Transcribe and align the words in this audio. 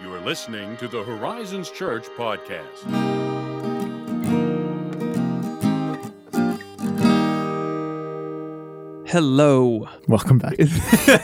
You 0.00 0.12
are 0.12 0.20
listening 0.20 0.76
to 0.78 0.88
the 0.88 1.02
Horizons 1.02 1.70
Church 1.70 2.06
podcast. 2.16 2.82
Hello. 9.06 9.88
Welcome 10.08 10.38
back. 10.38 10.54
I 10.58 10.62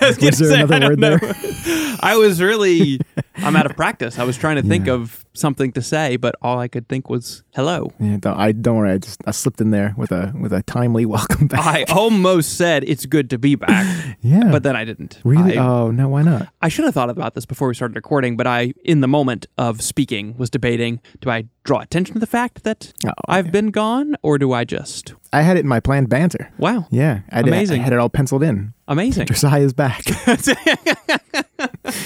was 0.01 0.19
Was 0.19 0.39
there 0.39 0.49
say, 0.49 0.61
another 0.61 0.77
I 0.77 0.89
word 0.89 1.01
there? 1.01 1.21
I 2.01 2.17
was 2.17 2.41
really, 2.41 3.01
I'm 3.43 3.57
out 3.57 3.67
of 3.67 3.77
practice. 3.77 4.19
I 4.19 4.25
was 4.25 4.37
trying 4.37 4.57
to 4.57 4.63
think 4.63 4.87
Yeah. 4.87 4.95
of 4.95 5.25
something 5.33 5.73
to 5.73 5.83
say, 5.83 6.17
but 6.17 6.35
all 6.43 6.59
I 6.59 6.69
could 6.69 6.89
think 6.89 7.09
was 7.09 7.43
hello. 7.55 7.93
Yeah, 8.01 8.17
don't, 8.21 8.37
I 8.39 8.53
don't 8.53 8.77
worry. 8.77 8.93
I 8.93 8.99
just 8.99 9.21
I 9.27 9.31
slipped 9.31 9.61
in 9.61 9.71
there 9.71 9.95
with 9.97 10.13
a 10.13 10.33
with 10.41 10.53
a 10.53 10.63
timely 10.63 11.07
welcome 11.17 11.47
back. 11.47 11.61
I 11.65 11.85
almost 11.93 12.57
said 12.57 12.85
it's 12.85 13.07
good 13.07 13.31
to 13.31 13.39
be 13.39 13.55
back, 13.55 14.19
yeah, 14.23 14.51
but 14.51 14.63
then 14.63 14.77
I 14.77 14.85
didn't. 14.85 15.21
really. 15.25 15.57
I, 15.59 15.65
oh 15.65 15.91
no, 15.91 16.09
why 16.09 16.23
not? 16.23 16.49
I 16.61 16.69
should 16.69 16.85
have 16.85 16.95
thought 16.95 17.11
about 17.11 17.35
this 17.35 17.47
before 17.47 17.69
we 17.69 17.75
started 17.75 17.95
recording, 17.97 18.37
but 18.37 18.47
I, 18.47 18.75
in 18.85 19.01
the 19.01 19.09
moment 19.09 19.47
of 19.59 19.81
speaking, 19.83 20.37
was 20.37 20.51
debating 20.51 21.01
do 21.21 21.31
I 21.31 21.45
draw 21.65 21.81
attention 21.81 22.15
to 22.15 22.21
the 22.21 22.27
fact 22.27 22.65
that 22.65 22.93
Oh, 23.07 23.11
I've 23.29 23.53
been 23.53 23.71
gone 23.71 24.17
or 24.23 24.39
do 24.39 24.53
I 24.53 24.65
just, 24.65 25.15
I 25.33 25.43
had 25.43 25.57
it 25.57 25.61
in 25.61 25.69
my 25.69 25.79
planned 25.81 26.09
banter. 26.09 26.51
wow, 26.59 26.87
Yeah, 26.91 27.21
I 27.31 27.43
did. 27.43 27.49
Amazing. 27.49 27.81
I 27.83 27.85
had 27.85 27.93
it 27.93 27.99
all 27.99 28.09
penciled 28.09 28.43
in. 28.43 28.73
amazing. 28.89 29.27
Josiah 29.27 29.61
is 29.63 29.73
back. 29.75 30.03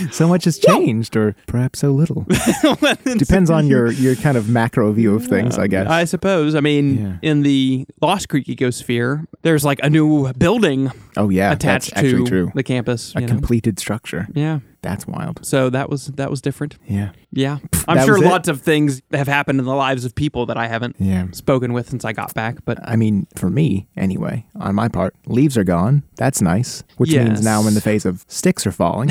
so 0.13 0.29
much 0.29 0.45
has 0.45 0.59
changed, 0.59 1.17
or 1.17 1.35
perhaps 1.47 1.81
so 1.81 1.91
little. 1.91 2.27
Depends 3.17 3.51
on 3.51 3.67
your 3.67 3.91
your 4.05 4.15
kind 4.17 4.37
of 4.37 4.49
macro 4.49 4.93
view 4.93 5.15
of 5.15 5.27
things, 5.27 5.59
I 5.59 5.67
guess. 5.67 5.89
I 5.89 6.05
suppose. 6.05 6.55
I 6.55 6.61
mean, 6.61 6.99
Yeah. 6.99 7.17
in 7.31 7.43
the 7.43 7.87
Lost 8.01 8.29
Creek 8.29 8.47
ecosphere, 8.47 9.27
there's 9.43 9.65
like 9.65 9.81
a 9.83 9.91
new 9.91 10.33
building 10.35 10.91
oh 11.17 11.29
yeah, 11.31 11.53
attached 11.53 11.97
to 11.97 12.25
true. 12.27 12.53
the 12.55 12.63
campus. 12.63 13.15
A 13.17 13.21
you 13.21 13.27
know? 13.27 13.33
completed 13.33 13.79
structure. 13.79 14.29
Yeah. 14.35 14.61
That's 14.83 15.07
wild. 15.07 15.47
So 15.47 15.71
that 15.71 15.89
was 15.89 16.09
that 16.09 16.29
was 16.29 16.43
different. 16.43 16.77
Yeah, 16.87 17.13
Yeah. 17.33 17.57
I'm 17.89 17.97
that 17.97 18.05
sure 18.05 18.21
lots 18.21 18.49
of 18.49 18.61
things 18.61 19.01
have 19.15 19.27
happened 19.29 19.59
in 19.59 19.65
the 19.65 19.75
lives 19.75 20.05
of 20.05 20.15
people 20.15 20.45
that 20.45 20.59
I 20.59 20.67
haven't 20.67 20.97
yeah. 20.99 21.29
spoken 21.33 21.73
with 21.73 21.89
since 21.89 22.05
I 22.05 22.13
got 22.13 22.35
back, 22.35 22.63
but 22.67 22.79
I 22.87 22.95
mean, 22.97 23.27
for 23.35 23.49
me, 23.49 23.89
anyway, 23.97 24.45
on 24.57 24.75
my 24.75 24.89
part, 24.89 25.15
leaves 25.27 25.57
are 25.57 25.65
gone. 25.65 26.03
That's 26.17 26.43
nice. 26.43 26.83
Which 26.99 27.13
Yes. 27.13 27.27
means 27.27 27.43
now 27.43 27.63
I'm 27.63 27.67
in 27.69 27.73
the 27.75 27.81
phase 27.81 28.05
of 28.05 28.27
sticks 28.29 28.67
are 28.67 28.73
falling 28.73 29.09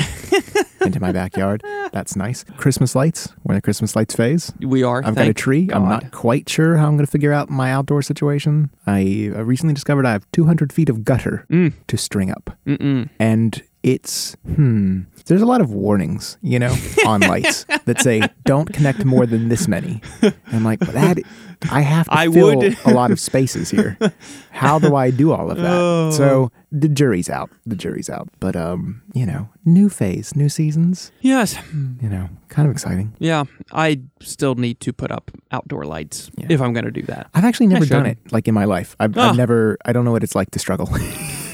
into 0.86 1.00
my 1.00 1.12
backyard. 1.12 1.62
That's 1.92 2.16
nice. 2.16 2.44
Christmas 2.56 2.94
lights. 2.94 3.28
We're 3.44 3.54
in 3.54 3.58
the 3.58 3.62
Christmas 3.62 3.94
lights 3.96 4.14
phase. 4.14 4.52
we 4.60 4.82
are. 4.82 5.02
I've 5.04 5.14
got 5.14 5.28
a 5.28 5.34
tree. 5.34 5.68
I'm 5.72 5.88
not 5.88 6.10
quite 6.12 6.48
sure 6.48 6.76
how 6.76 6.86
I'm 6.86 6.96
going 6.96 7.06
to 7.06 7.10
figure 7.10 7.32
out 7.32 7.50
my 7.50 7.70
outdoor 7.72 8.02
situation. 8.02 8.70
I 8.86 9.32
uh, 9.34 9.42
recently 9.44 9.74
discovered 9.74 10.06
I 10.06 10.12
have 10.12 10.30
200 10.32 10.72
feet 10.72 10.88
of 10.88 11.04
gutter 11.04 11.46
Mm. 11.50 11.72
to 11.86 11.96
string 11.96 12.30
up. 12.30 12.56
Mm-mm. 12.66 13.08
And 13.18 13.62
it's, 13.84 14.34
hmm, 14.46 15.02
there's 15.26 15.42
a 15.42 15.46
lot 15.46 15.60
of 15.60 15.70
warnings, 15.70 16.38
you 16.40 16.58
know, 16.58 16.74
on 17.06 17.20
lights 17.32 17.66
that 17.84 18.00
say 18.00 18.22
don't 18.44 18.72
connect 18.72 19.04
more 19.04 19.26
than 19.26 19.50
this 19.50 19.68
many. 19.68 20.00
And 20.22 20.34
I'm 20.52 20.64
like, 20.64 20.80
that, 20.80 21.18
I 21.70 21.82
have 21.82 22.06
to 22.06 22.14
I 22.14 22.28
fill 22.30 22.56
would- 22.56 22.76
a 22.86 22.90
lot 22.94 23.10
of 23.10 23.20
spaces 23.20 23.70
here. 23.70 23.98
How 24.50 24.78
do 24.78 24.96
I 24.96 25.10
do 25.10 25.32
all 25.32 25.50
of 25.50 25.58
that? 25.58 25.70
Oh. 25.72 26.10
So 26.12 26.50
the 26.72 26.88
jury's 26.88 27.28
out. 27.28 27.50
The 27.66 27.76
jury's 27.76 28.08
out. 28.08 28.28
But, 28.40 28.56
um, 28.56 29.02
you 29.12 29.26
know, 29.26 29.48
new 29.66 29.88
phase, 29.90 30.34
new 30.34 30.48
seasons, 30.48 31.12
Yes. 31.20 31.56
you 32.00 32.08
know, 32.08 32.30
kind 32.48 32.66
of 32.66 32.72
exciting. 32.72 33.12
Yeah. 33.18 33.44
I 33.70 34.00
still 34.20 34.54
need 34.54 34.80
to 34.80 34.92
put 34.94 35.10
up 35.10 35.30
outdoor 35.52 35.84
lights 35.84 36.30
Yeah. 36.36 36.46
if 36.48 36.60
I'm 36.62 36.72
going 36.72 36.86
to 36.86 36.90
do 36.90 37.02
that. 37.02 37.28
I've 37.34 37.44
actually 37.44 37.66
never 37.66 37.84
done 37.84 38.06
it 38.06 38.16
like 38.32 38.48
in 38.48 38.54
my 38.54 38.64
life. 38.64 38.96
I've, 38.98 39.16
Ah. 39.18 39.28
I've 39.30 39.36
never. 39.36 39.76
I 39.84 39.92
don't 39.92 40.06
know 40.06 40.12
what 40.12 40.24
it's 40.24 40.34
like 40.34 40.50
to 40.52 40.58
struggle 40.58 40.86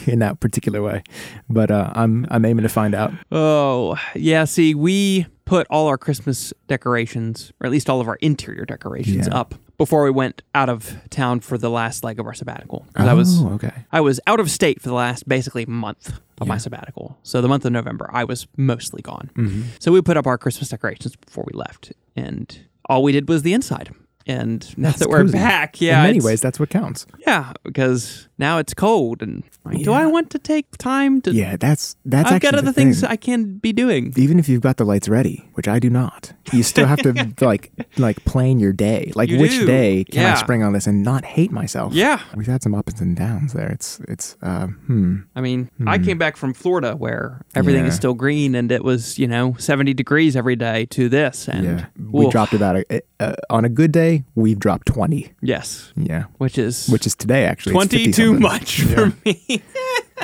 in 0.06 0.18
that 0.20 0.40
particular 0.40 0.82
way, 0.82 1.02
but 1.48 1.70
uh, 1.70 1.90
I'm 1.94 2.26
I'm 2.30 2.44
aiming 2.44 2.62
to 2.64 2.68
find 2.68 2.94
out. 2.94 3.12
Oh, 3.32 3.96
yeah. 4.14 4.44
See, 4.44 4.74
we 4.74 5.26
put 5.44 5.66
all 5.70 5.86
our 5.88 5.98
Christmas 5.98 6.52
decorations, 6.68 7.52
or 7.60 7.66
at 7.66 7.72
least 7.72 7.90
all 7.90 8.00
of 8.00 8.08
our 8.08 8.16
interior 8.16 8.64
decorations, 8.64 9.26
Yeah. 9.26 9.34
up 9.34 9.54
before 9.78 10.04
we 10.04 10.10
went 10.10 10.42
out 10.54 10.68
of 10.68 10.94
town 11.10 11.40
for 11.40 11.56
the 11.58 11.70
last 11.70 12.04
leg 12.04 12.20
of 12.20 12.26
our 12.26 12.34
sabbatical. 12.34 12.86
'Cause 12.94 13.08
I 13.08 13.14
was 13.14 13.40
Oh, 13.42 13.48
okay. 13.54 13.72
I 13.90 14.00
was 14.00 14.20
out 14.26 14.38
of 14.40 14.50
state 14.50 14.80
for 14.80 14.88
the 14.88 14.94
last 14.94 15.26
basically 15.28 15.64
month 15.66 16.20
of 16.40 16.46
my 16.46 16.58
sabbatical. 16.58 17.18
So 17.22 17.40
the 17.40 17.48
month 17.48 17.64
of 17.64 17.72
November, 17.72 18.08
I 18.12 18.24
was 18.24 18.46
mostly 18.56 19.02
gone. 19.02 19.30
Mm-hmm. 19.36 19.62
So 19.78 19.90
we 19.92 20.00
put 20.02 20.16
up 20.16 20.26
our 20.26 20.38
Christmas 20.38 20.68
decorations 20.68 21.16
before 21.16 21.44
we 21.50 21.56
left, 21.58 21.92
and 22.14 22.56
all 22.88 23.02
we 23.02 23.12
did 23.12 23.28
was 23.28 23.42
the 23.42 23.52
inside. 23.54 23.90
And 24.26 24.60
now 24.78 24.88
That's 24.90 25.00
that 25.00 25.08
we're 25.08 25.22
cozy. 25.22 25.32
back, 25.38 25.80
yeah, 25.80 26.00
in 26.02 26.08
many 26.08 26.20
ways, 26.20 26.40
that's 26.42 26.60
what 26.60 26.68
counts. 26.68 27.06
yeah, 27.26 27.52
because 27.64 28.28
now 28.40 28.58
it's 28.58 28.74
cold, 28.74 29.22
and 29.22 29.44
like, 29.64 29.84
do 29.84 29.92
I 29.92 30.06
want 30.06 30.30
to 30.30 30.38
take 30.38 30.76
time 30.78 31.20
to? 31.22 31.32
Yeah, 31.32 31.56
that's 31.56 31.96
that's 32.04 32.32
I've 32.32 32.40
got 32.40 32.54
other 32.56 32.72
things 32.72 33.02
thing. 33.02 33.10
I 33.10 33.16
can 33.16 33.58
be 33.58 33.72
doing. 33.72 34.12
Even 34.16 34.38
if 34.38 34.48
you've 34.48 34.62
got 34.62 34.76
the 34.78 34.84
lights 34.84 35.08
ready, 35.08 35.44
which 35.54 35.68
I 35.68 35.78
do 35.78 35.90
not, 35.90 36.32
you 36.52 36.62
still 36.62 36.86
have 36.86 37.00
to 37.02 37.32
like 37.44 37.70
like 37.98 38.24
plan 38.24 38.58
your 38.58 38.72
day. 38.72 39.12
Like 39.14 39.28
You 39.28 39.38
which 39.38 39.52
do. 39.52 39.66
day 39.66 40.04
can 40.04 40.22
Yeah. 40.22 40.32
I 40.32 40.36
spring 40.36 40.62
on 40.62 40.72
this 40.72 40.86
and 40.86 41.02
not 41.04 41.24
hate 41.24 41.52
myself? 41.52 41.92
Yeah, 41.92 42.20
We've 42.34 42.46
had 42.46 42.62
some 42.62 42.74
ups 42.74 43.00
and 43.00 43.14
downs 43.16 43.52
there. 43.52 43.68
It's 43.70 44.00
it's 44.08 44.36
uh, 44.42 44.66
hmm. 44.66 45.18
I 45.36 45.40
mean, 45.40 45.70
I 45.86 45.98
came 45.98 46.18
back 46.18 46.36
from 46.36 46.54
Florida 46.54 46.96
where 46.96 47.44
everything 47.54 47.84
is 47.84 47.94
still 47.94 48.14
green 48.14 48.54
and 48.54 48.72
it 48.72 48.82
was, 48.82 49.18
you 49.18 49.28
know, 49.28 49.54
70 49.58 49.94
degrees 49.94 50.34
every 50.34 50.56
day 50.56 50.86
to 50.86 51.08
this. 51.08 51.48
And 51.48 51.64
yeah, 51.64 51.86
we 52.10 52.26
oof, 52.26 52.32
dropped 52.32 52.54
about 52.54 52.76
a, 52.76 53.02
uh, 53.20 53.34
on 53.50 53.64
a 53.64 53.68
good 53.68 53.92
day. 53.92 54.24
We've 54.34 54.58
dropped 54.58 54.86
twenty. 54.86 55.32
Yes, 55.42 55.92
Yeah, 55.94 56.24
which 56.38 56.56
is 56.56 56.88
which 56.88 57.06
is 57.06 57.14
today 57.14 57.44
actually. 57.44 57.72
It's 57.76 57.88
20 57.90 58.04
50 58.06 58.12
too 58.34 58.40
much 58.40 58.82
for 58.82 59.12
me. 59.24 59.62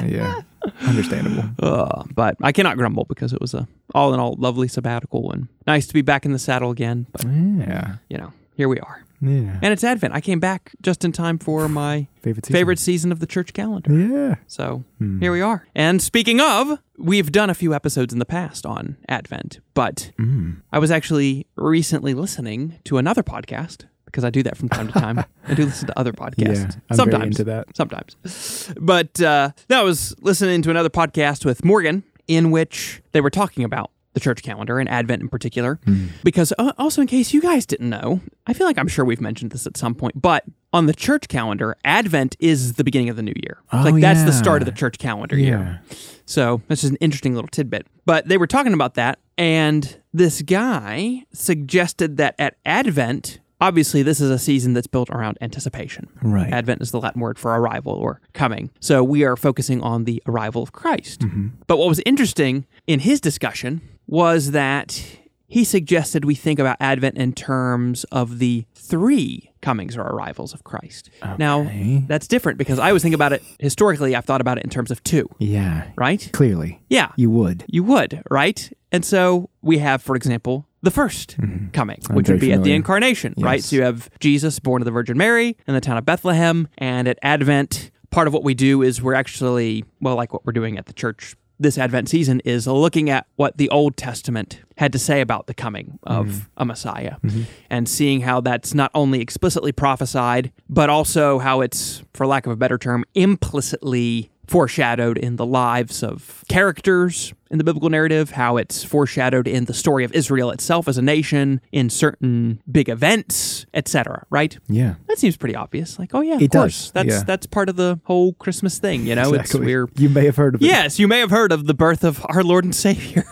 Yeah, 0.04 0.42
understandable. 0.82 1.44
Uh, 1.58 2.04
but 2.14 2.36
I 2.42 2.52
cannot 2.52 2.76
grumble 2.76 3.06
because 3.08 3.32
it 3.32 3.40
was 3.40 3.54
a 3.54 3.66
all 3.94 4.12
in 4.12 4.20
all 4.20 4.34
lovely 4.38 4.68
sabbatical 4.68 5.32
and 5.32 5.48
nice 5.66 5.86
to 5.86 5.94
be 5.94 6.02
back 6.02 6.26
in 6.26 6.32
the 6.32 6.38
saddle 6.38 6.70
again. 6.70 7.06
But, 7.12 7.24
Yeah, 7.24 7.96
you 8.10 8.18
know, 8.18 8.32
here 8.56 8.68
we 8.68 8.78
are. 8.80 9.02
yeah. 9.22 9.58
And 9.62 9.72
it's 9.72 9.82
Advent. 9.82 10.12
I 10.12 10.20
came 10.20 10.38
back 10.38 10.72
just 10.82 11.02
in 11.02 11.12
time 11.12 11.38
for 11.38 11.66
my 11.66 12.08
Favorite 12.20 12.44
season. 12.44 12.52
favorite 12.52 12.78
season 12.78 13.10
of 13.10 13.20
the 13.20 13.26
church 13.26 13.54
calendar. 13.54 13.90
Yeah. 13.90 14.34
So 14.48 14.84
Hmm. 14.98 15.18
here 15.20 15.32
we 15.32 15.40
are. 15.40 15.66
And 15.74 16.02
speaking 16.02 16.42
of, 16.42 16.78
we've 16.98 17.32
done 17.32 17.48
a 17.48 17.54
few 17.54 17.72
episodes 17.72 18.12
in 18.12 18.18
the 18.18 18.26
past 18.26 18.66
on 18.66 18.96
Advent, 19.08 19.60
but 19.72 20.10
Mm. 20.18 20.56
I 20.72 20.78
was 20.78 20.90
actually 20.90 21.46
recently 21.56 22.12
listening 22.12 22.74
to 22.84 22.98
another 22.98 23.22
podcast 23.22 23.86
because 24.06 24.24
I 24.24 24.30
do 24.30 24.42
that 24.44 24.56
from 24.56 24.68
time 24.68 24.86
to 24.88 24.92
time. 24.94 25.24
I 25.46 25.54
do 25.54 25.66
listen 25.66 25.86
to 25.88 25.98
other 25.98 26.12
podcasts. 26.12 26.36
Yeah, 26.46 26.70
I'm 26.90 26.96
sometimes. 26.96 27.38
into 27.38 27.44
that. 27.44 27.76
Sometimes. 27.76 28.72
But 28.80 29.20
uh, 29.20 29.50
I 29.70 29.82
was 29.82 30.14
listening 30.20 30.62
to 30.62 30.70
another 30.70 30.88
podcast 30.88 31.44
with 31.44 31.64
Morgan 31.64 32.02
in 32.28 32.50
which 32.50 33.02
they 33.12 33.20
were 33.20 33.30
talking 33.30 33.64
about 33.64 33.90
the 34.16 34.20
church 34.20 34.42
calendar 34.42 34.78
and 34.78 34.88
Advent 34.88 35.20
in 35.20 35.28
particular. 35.28 35.78
Hmm. 35.84 36.06
Because 36.24 36.52
uh, 36.58 36.72
also, 36.78 37.02
in 37.02 37.06
case 37.06 37.34
you 37.34 37.42
guys 37.42 37.66
didn't 37.66 37.90
know, 37.90 38.20
I 38.46 38.54
feel 38.54 38.66
like 38.66 38.78
I'm 38.78 38.88
sure 38.88 39.04
we've 39.04 39.20
mentioned 39.20 39.52
this 39.52 39.66
at 39.66 39.76
some 39.76 39.94
point, 39.94 40.20
but 40.20 40.44
on 40.72 40.86
the 40.86 40.94
church 40.94 41.28
calendar, 41.28 41.76
Advent 41.84 42.34
is 42.40 42.74
the 42.74 42.84
beginning 42.84 43.10
of 43.10 43.16
the 43.16 43.22
new 43.22 43.34
year. 43.36 43.58
Oh, 43.74 43.82
like 43.82 44.00
that's 44.00 44.24
the 44.24 44.32
start 44.32 44.62
of 44.62 44.66
the 44.66 44.72
church 44.72 44.98
calendar 44.98 45.36
year. 45.36 45.82
So 46.24 46.62
that's 46.66 46.80
just 46.80 46.92
an 46.92 46.96
interesting 47.02 47.34
little 47.34 47.48
tidbit. 47.48 47.86
But 48.06 48.26
they 48.26 48.38
were 48.38 48.46
talking 48.46 48.72
about 48.72 48.94
that, 48.94 49.18
and 49.36 50.00
this 50.14 50.40
guy 50.40 51.24
suggested 51.32 52.16
that 52.16 52.34
at 52.38 52.56
Advent, 52.64 53.38
obviously, 53.60 54.02
this 54.02 54.20
is 54.20 54.30
a 54.30 54.38
season 54.38 54.72
that's 54.74 54.86
built 54.86 55.10
around 55.10 55.38
anticipation. 55.40 56.08
Right. 56.22 56.52
Advent 56.52 56.82
is 56.82 56.90
the 56.90 57.00
Latin 57.00 57.20
word 57.20 57.38
for 57.38 57.52
arrival 57.58 57.92
or 57.92 58.20
coming. 58.32 58.70
So 58.80 59.02
we 59.02 59.24
are 59.24 59.36
focusing 59.36 59.80
on 59.82 60.04
the 60.04 60.22
arrival 60.26 60.62
of 60.62 60.72
Christ. 60.72 61.20
Mm-hmm. 61.20 61.48
But 61.66 61.78
what 61.78 61.88
was 61.88 62.00
interesting 62.06 62.66
in 62.86 63.00
his 63.00 63.20
discussion 63.20 63.80
was 64.06 64.52
that 64.52 65.04
he 65.48 65.62
suggested 65.64 66.24
we 66.24 66.34
think 66.34 66.58
about 66.58 66.76
Advent 66.80 67.16
in 67.16 67.32
terms 67.32 68.04
of 68.04 68.38
the 68.40 68.66
three 68.74 69.50
comings 69.62 69.96
or 69.96 70.02
arrivals 70.02 70.52
of 70.54 70.62
Christ. 70.64 71.10
Now, 71.38 71.68
that's 72.06 72.26
different 72.28 72.58
because 72.58 72.78
I 72.78 72.92
was 72.92 73.02
thinking 73.02 73.14
about 73.14 73.32
it 73.32 73.42
historically, 73.58 74.14
I've 74.14 74.24
thought 74.24 74.40
about 74.40 74.58
it 74.58 74.64
in 74.64 74.70
terms 74.70 74.90
of 74.90 75.02
two, 75.04 75.28
Yeah. 75.38 75.88
right? 75.96 76.28
Clearly, 76.32 76.80
Yeah. 76.88 77.10
you 77.16 77.30
would. 77.30 77.64
You 77.68 77.82
would, 77.84 78.22
right? 78.30 78.70
And 78.92 79.04
so 79.04 79.50
we 79.62 79.78
have, 79.78 80.02
for 80.02 80.14
example, 80.16 80.66
the 80.86 80.90
1st 80.90 81.36
mm-hmm. 81.36 81.68
coming, 81.72 81.98
I'm 82.08 82.16
which 82.16 82.28
would 82.28 82.40
be 82.40 82.46
very 82.46 82.52
at 82.52 82.58
the 82.58 82.62
familiar. 82.62 82.76
incarnation, 82.76 83.34
right? 83.38 83.62
So 83.62 83.76
you 83.76 83.82
have 83.82 84.08
Jesus 84.20 84.58
born 84.58 84.80
of 84.80 84.86
the 84.86 84.92
Virgin 84.92 85.18
Mary 85.18 85.56
in 85.66 85.74
the 85.74 85.80
town 85.80 85.98
of 85.98 86.06
Bethlehem. 86.06 86.68
And 86.78 87.08
at 87.08 87.18
Advent, 87.22 87.90
part 88.10 88.28
of 88.28 88.32
what 88.32 88.44
we 88.44 88.54
do 88.54 88.82
is 88.82 89.02
we're 89.02 89.14
actually, 89.14 89.84
well, 90.00 90.14
like 90.14 90.32
what 90.32 90.46
we're 90.46 90.52
doing 90.52 90.78
at 90.78 90.86
the 90.86 90.92
church 90.92 91.36
this 91.58 91.78
Advent 91.78 92.08
season 92.08 92.40
is 92.44 92.66
looking 92.66 93.08
at 93.08 93.26
what 93.36 93.56
the 93.56 93.68
Old 93.70 93.96
Testament 93.96 94.60
had 94.76 94.92
to 94.92 94.98
say 94.98 95.20
about 95.20 95.46
the 95.46 95.54
coming 95.54 95.98
of 96.02 96.26
mm-hmm. 96.26 96.44
a 96.58 96.64
Messiah 96.66 97.16
mm-hmm. 97.24 97.42
and 97.70 97.88
seeing 97.88 98.20
how 98.20 98.40
that's 98.40 98.74
not 98.74 98.90
only 98.94 99.20
explicitly 99.20 99.72
prophesied, 99.72 100.52
but 100.68 100.90
also 100.90 101.38
how 101.38 101.62
it's, 101.62 102.02
for 102.12 102.26
lack 102.26 102.46
of 102.46 102.52
a 102.52 102.56
better 102.56 102.76
term, 102.76 103.04
implicitly 103.14 104.30
foreshadowed 104.46 105.18
in 105.18 105.36
the 105.36 105.46
lives 105.46 106.02
of 106.02 106.44
characters 106.48 107.32
in 107.48 107.58
the 107.58 107.64
biblical 107.64 107.88
narrative, 107.90 108.30
how 108.32 108.56
it's 108.56 108.82
foreshadowed 108.82 109.46
in 109.46 109.66
the 109.66 109.74
story 109.74 110.02
of 110.04 110.12
Israel 110.12 110.50
itself 110.50 110.88
as 110.88 110.98
a 110.98 111.02
nation, 111.02 111.60
in 111.70 111.88
certain 111.88 112.60
big 112.70 112.88
events, 112.88 113.66
etc. 113.72 114.26
Right? 114.30 114.58
Yeah. 114.68 114.94
That 115.06 115.18
seems 115.18 115.36
pretty 115.36 115.54
obvious. 115.54 115.96
Like, 115.98 116.12
oh 116.14 116.22
yeah, 116.22 116.34
of 116.36 116.42
It 116.42 116.50
course. 116.50 116.84
does, 116.86 116.90
That's 116.92 117.08
yeah. 117.08 117.22
that's 117.24 117.46
part 117.46 117.68
of 117.68 117.76
the 117.76 118.00
whole 118.04 118.32
Christmas 118.34 118.78
thing. 118.80 119.06
You 119.06 119.14
know, 119.14 119.32
it's 119.34 119.44
Exactly. 119.50 119.66
we're 119.66 119.88
You 119.96 120.08
may 120.08 120.24
have 120.24 120.36
heard 120.36 120.56
of 120.56 120.62
it. 120.62 120.66
Yes, 120.66 120.98
you 120.98 121.06
may 121.06 121.20
have 121.20 121.30
heard 121.30 121.52
of 121.52 121.66
the 121.66 121.74
birth 121.74 122.02
of 122.02 122.24
our 122.28 122.42
Lord 122.42 122.64
and 122.64 122.74
Savior 122.86 123.24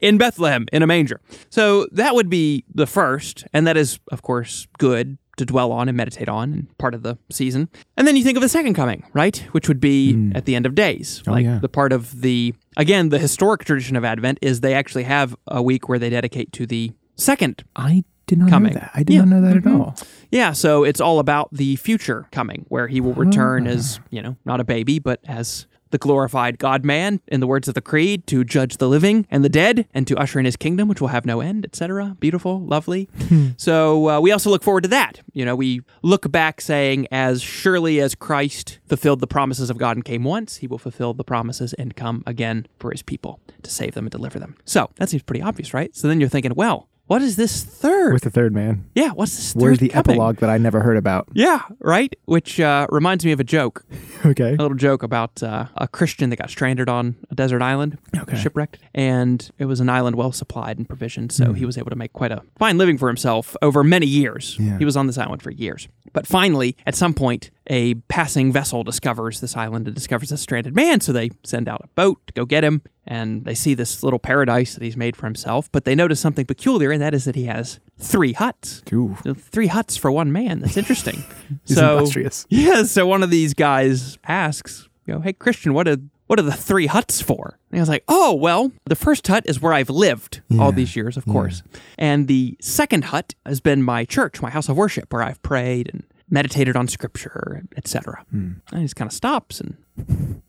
in 0.00 0.18
Bethlehem 0.18 0.66
in 0.72 0.82
a 0.82 0.86
manger. 0.86 1.20
So 1.50 1.86
that 1.92 2.14
would 2.16 2.28
be 2.30 2.64
the 2.74 2.86
first, 2.86 3.44
and 3.52 3.66
that 3.66 3.76
is, 3.76 4.00
of 4.10 4.22
course, 4.22 4.66
good 4.78 5.18
to 5.40 5.46
dwell 5.46 5.72
on 5.72 5.88
and 5.88 5.96
meditate 5.96 6.28
on 6.28 6.52
and 6.52 6.78
part 6.78 6.94
of 6.94 7.02
the 7.02 7.18
season. 7.30 7.68
And 7.96 8.06
then 8.06 8.14
you 8.14 8.22
think 8.22 8.36
of 8.36 8.42
the 8.42 8.48
second 8.48 8.74
coming, 8.74 9.04
right? 9.14 9.38
Which 9.52 9.68
would 9.68 9.80
be 9.80 10.12
hmm. 10.12 10.36
at 10.36 10.44
the 10.44 10.54
end 10.54 10.66
of 10.66 10.74
days. 10.74 11.22
Oh, 11.26 11.32
like 11.32 11.44
yeah. 11.44 11.58
the 11.58 11.68
part 11.68 11.92
of 11.92 12.20
the, 12.20 12.54
again, 12.76 13.08
the 13.08 13.18
historic 13.18 13.64
tradition 13.64 13.96
of 13.96 14.04
Advent 14.04 14.38
is 14.42 14.60
they 14.60 14.74
actually 14.74 15.04
have 15.04 15.34
a 15.46 15.62
week 15.62 15.88
where 15.88 15.98
they 15.98 16.10
dedicate 16.10 16.52
to 16.52 16.66
the 16.66 16.92
second 17.16 17.64
I 17.74 18.04
did 18.26 18.38
not 18.38 18.50
Coming. 18.50 18.74
know 18.74 18.80
that. 18.80 18.90
I 18.94 19.02
did 19.02 19.14
Yeah. 19.14 19.20
not 19.20 19.28
know 19.28 19.40
that 19.40 19.56
at 19.56 19.64
mm-hmm. 19.64 19.80
all. 19.80 19.96
yeah, 20.30 20.52
so 20.52 20.84
it's 20.84 21.00
all 21.00 21.18
about 21.18 21.48
the 21.52 21.76
future 21.76 22.28
coming, 22.30 22.64
where 22.68 22.86
he 22.86 23.00
will 23.00 23.14
return 23.14 23.66
as, 23.66 23.98
you 24.10 24.22
know, 24.22 24.36
not 24.44 24.60
a 24.60 24.64
baby, 24.64 24.98
but 25.00 25.20
as 25.26 25.66
the 25.90 25.98
glorified 25.98 26.58
God 26.58 26.84
man, 26.84 27.20
in 27.26 27.40
the 27.40 27.46
words 27.46 27.68
of 27.68 27.74
the 27.74 27.80
Creed, 27.80 28.26
to 28.28 28.44
judge 28.44 28.76
the 28.76 28.88
living 28.88 29.26
and 29.30 29.44
the 29.44 29.48
dead, 29.48 29.86
and 29.92 30.06
to 30.06 30.16
usher 30.16 30.38
in 30.38 30.44
his 30.44 30.56
kingdom, 30.56 30.88
which 30.88 31.00
will 31.00 31.08
have 31.08 31.26
no 31.26 31.40
end, 31.40 31.64
etc. 31.64 32.16
Beautiful, 32.20 32.60
lovely. 32.60 33.08
so 33.56 34.08
uh, 34.08 34.20
we 34.20 34.32
also 34.32 34.50
look 34.50 34.62
forward 34.62 34.82
to 34.82 34.88
that. 34.88 35.20
You 35.32 35.44
know, 35.44 35.56
we 35.56 35.82
look 36.02 36.30
back 36.30 36.60
saying, 36.60 37.06
as 37.10 37.42
surely 37.42 38.00
as 38.00 38.14
Christ 38.14 38.78
fulfilled 38.86 39.20
the 39.20 39.26
promises 39.26 39.70
of 39.70 39.78
God 39.78 39.96
and 39.96 40.04
came 40.04 40.24
once, 40.24 40.56
he 40.56 40.66
will 40.66 40.78
fulfill 40.78 41.14
the 41.14 41.24
promises 41.24 41.72
and 41.74 41.96
come 41.96 42.22
again 42.26 42.66
for 42.78 42.90
his 42.90 43.02
people 43.02 43.40
to 43.62 43.70
save 43.70 43.94
them 43.94 44.06
and 44.06 44.10
deliver 44.10 44.38
them. 44.38 44.56
So 44.64 44.90
that 44.96 45.08
seems 45.08 45.22
pretty 45.22 45.42
obvious, 45.42 45.74
right? 45.74 45.94
So 45.94 46.08
then 46.08 46.20
you're 46.20 46.28
thinking, 46.28 46.54
well, 46.54 46.88
what 47.10 47.22
is 47.22 47.34
this 47.34 47.64
third? 47.64 48.10
Where's 48.12 48.20
the 48.20 48.30
third 48.30 48.54
man? 48.54 48.84
yeah, 48.94 49.10
what's 49.10 49.34
this 49.34 49.52
third 49.52 49.62
Where's 49.62 49.78
the 49.80 49.88
coming? 49.88 50.12
epilogue 50.12 50.36
that 50.36 50.48
I 50.48 50.58
never 50.58 50.78
heard 50.78 50.96
about? 50.96 51.28
Yeah, 51.32 51.62
right. 51.80 52.14
Which 52.26 52.60
uh, 52.60 52.86
reminds 52.88 53.24
me 53.24 53.32
of 53.32 53.40
a 53.40 53.44
joke, 53.44 53.84
Okay. 54.24 54.50
a 54.54 54.62
little 54.62 54.76
joke 54.76 55.02
about 55.02 55.42
uh, 55.42 55.66
a 55.76 55.88
Christian 55.88 56.30
that 56.30 56.36
got 56.36 56.50
stranded 56.50 56.88
on 56.88 57.16
a 57.28 57.34
desert 57.34 57.62
island, 57.62 57.98
Okay. 58.16 58.36
shipwrecked, 58.36 58.78
and 58.94 59.50
it 59.58 59.64
was 59.64 59.80
an 59.80 59.88
island 59.88 60.14
well 60.14 60.30
supplied 60.30 60.78
and 60.78 60.86
provisioned, 60.88 61.32
so 61.32 61.52
he 61.52 61.66
was 61.66 61.76
able 61.76 61.90
to 61.90 61.96
make 61.96 62.12
quite 62.12 62.30
a 62.30 62.42
fine 62.58 62.78
living 62.78 62.96
for 62.96 63.08
himself 63.08 63.56
over 63.60 63.82
many 63.82 64.06
years. 64.06 64.56
Yeah. 64.60 64.78
He 64.78 64.84
was 64.84 64.96
on 64.96 65.08
this 65.08 65.18
island 65.18 65.42
for 65.42 65.50
years, 65.50 65.88
but 66.12 66.28
finally, 66.28 66.76
at 66.86 66.94
some 66.94 67.12
point, 67.12 67.50
a 67.70 67.94
passing 68.08 68.52
vessel 68.52 68.82
discovers 68.82 69.40
this 69.40 69.56
island 69.56 69.86
and 69.86 69.94
discovers 69.94 70.32
a 70.32 70.36
stranded 70.36 70.74
man, 70.74 71.00
so 71.00 71.12
they 71.12 71.30
send 71.44 71.68
out 71.68 71.80
a 71.84 71.88
boat 71.94 72.20
to 72.26 72.32
go 72.32 72.44
get 72.44 72.64
him. 72.64 72.82
And 73.06 73.44
they 73.44 73.54
see 73.54 73.74
this 73.74 74.02
little 74.02 74.18
paradise 74.18 74.74
that 74.74 74.82
he's 74.82 74.96
made 74.96 75.16
for 75.16 75.26
himself, 75.26 75.70
but 75.72 75.84
they 75.84 75.94
notice 75.94 76.20
something 76.20 76.44
peculiar, 76.46 76.90
and 76.90 77.00
that 77.00 77.14
is 77.14 77.24
that 77.24 77.36
he 77.36 77.44
has 77.44 77.80
three 77.98 78.32
huts. 78.32 78.82
Ooh. 78.92 79.16
Three 79.36 79.68
huts 79.68 79.96
for 79.96 80.10
one 80.12 80.32
man. 80.32 80.60
That's 80.60 80.76
interesting. 80.76 81.24
He's 81.64 81.76
so 81.76 81.98
industrious. 81.98 82.46
yeah, 82.50 82.82
so 82.84 83.06
one 83.06 83.22
of 83.22 83.30
these 83.30 83.54
guys 83.54 84.18
asks, 84.24 84.88
you 85.06 85.14
know, 85.14 85.20
hey 85.20 85.32
Christian, 85.32 85.72
what 85.74 85.88
are 85.88 85.96
what 86.26 86.38
are 86.38 86.42
the 86.42 86.52
three 86.52 86.86
huts 86.86 87.20
for? 87.20 87.58
And 87.70 87.76
he 87.76 87.80
was 87.80 87.88
like, 87.88 88.04
oh 88.06 88.32
well, 88.34 88.70
the 88.86 88.94
first 88.94 89.26
hut 89.26 89.44
is 89.46 89.60
where 89.60 89.72
I've 89.72 89.90
lived 89.90 90.42
all 90.60 90.70
these 90.70 90.94
years, 90.94 91.16
of 91.16 91.24
course, 91.26 91.62
and 91.98 92.28
the 92.28 92.56
second 92.60 93.06
hut 93.06 93.34
has 93.44 93.60
been 93.60 93.82
my 93.82 94.04
church, 94.04 94.40
my 94.40 94.50
house 94.50 94.68
of 94.68 94.76
worship, 94.76 95.12
where 95.12 95.22
I've 95.22 95.42
prayed 95.42 95.90
and 95.92 96.04
meditated 96.30 96.76
on 96.76 96.88
scripture, 96.88 97.62
etc. 97.76 98.24
Hmm. 98.30 98.52
And 98.70 98.80
he 98.80 98.84
just 98.84 98.96
kind 98.96 99.08
of 99.08 99.12
stops 99.12 99.60
and. 99.60 100.42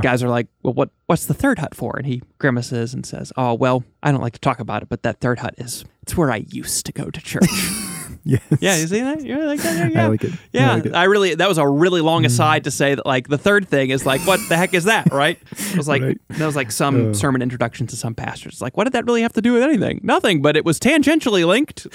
Guys 0.00 0.22
are 0.22 0.30
like, 0.30 0.46
well, 0.62 0.72
what? 0.72 0.88
What's 1.06 1.26
the 1.26 1.34
third 1.34 1.58
hut 1.58 1.74
for? 1.74 1.94
And 1.98 2.06
he 2.06 2.22
grimaces 2.38 2.94
and 2.94 3.04
says, 3.04 3.34
"Oh, 3.36 3.52
well, 3.52 3.84
I 4.02 4.12
don't 4.12 4.22
like 4.22 4.32
to 4.32 4.40
talk 4.40 4.58
about 4.58 4.82
it, 4.82 4.88
but 4.88 5.02
that 5.02 5.20
third 5.20 5.40
hut 5.40 5.54
is 5.58 5.84
it's 6.00 6.16
where 6.16 6.32
I 6.32 6.46
used 6.48 6.86
to 6.86 6.92
go 6.92 7.10
to 7.10 7.20
church." 7.20 7.50
Yes. 8.24 8.42
Yeah, 8.58 8.76
you 8.76 8.86
see 8.86 9.00
that? 9.00 9.22
You're 9.22 9.44
like 9.44 9.60
that? 9.60 9.92
You 9.92 10.00
I 10.00 10.06
like 10.06 10.24
it. 10.24 10.32
I 10.32 10.38
Yeah, 10.52 10.74
like 10.74 10.86
it. 10.86 10.94
I 10.94 11.04
really 11.04 11.34
that 11.34 11.48
was 11.48 11.58
a 11.58 11.68
really 11.68 12.00
long 12.00 12.22
mm. 12.22 12.26
aside 12.26 12.64
to 12.64 12.70
say 12.70 12.94
that 12.94 13.04
like 13.04 13.28
the 13.28 13.38
third 13.38 13.68
thing 13.68 13.90
is 13.90 14.06
like 14.06 14.22
what 14.22 14.40
the 14.48 14.56
heck 14.56 14.72
is 14.72 14.84
that, 14.84 15.12
right? 15.12 15.38
It 15.52 15.76
was 15.76 15.88
like 15.88 16.02
Right. 16.02 16.20
that 16.30 16.46
was 16.46 16.56
like 16.56 16.72
some 16.72 17.10
uh. 17.10 17.14
sermon 17.14 17.42
introduction 17.42 17.86
to 17.88 17.96
some 17.96 18.14
pastors. 18.14 18.60
Like 18.62 18.76
what 18.76 18.84
did 18.84 18.94
that 18.94 19.04
really 19.04 19.22
have 19.22 19.34
to 19.34 19.42
do 19.42 19.52
with 19.52 19.62
anything? 19.62 20.00
Nothing, 20.02 20.40
but 20.42 20.56
it 20.56 20.64
was 20.64 20.80
tangentially 20.80 21.46
linked. 21.46 21.86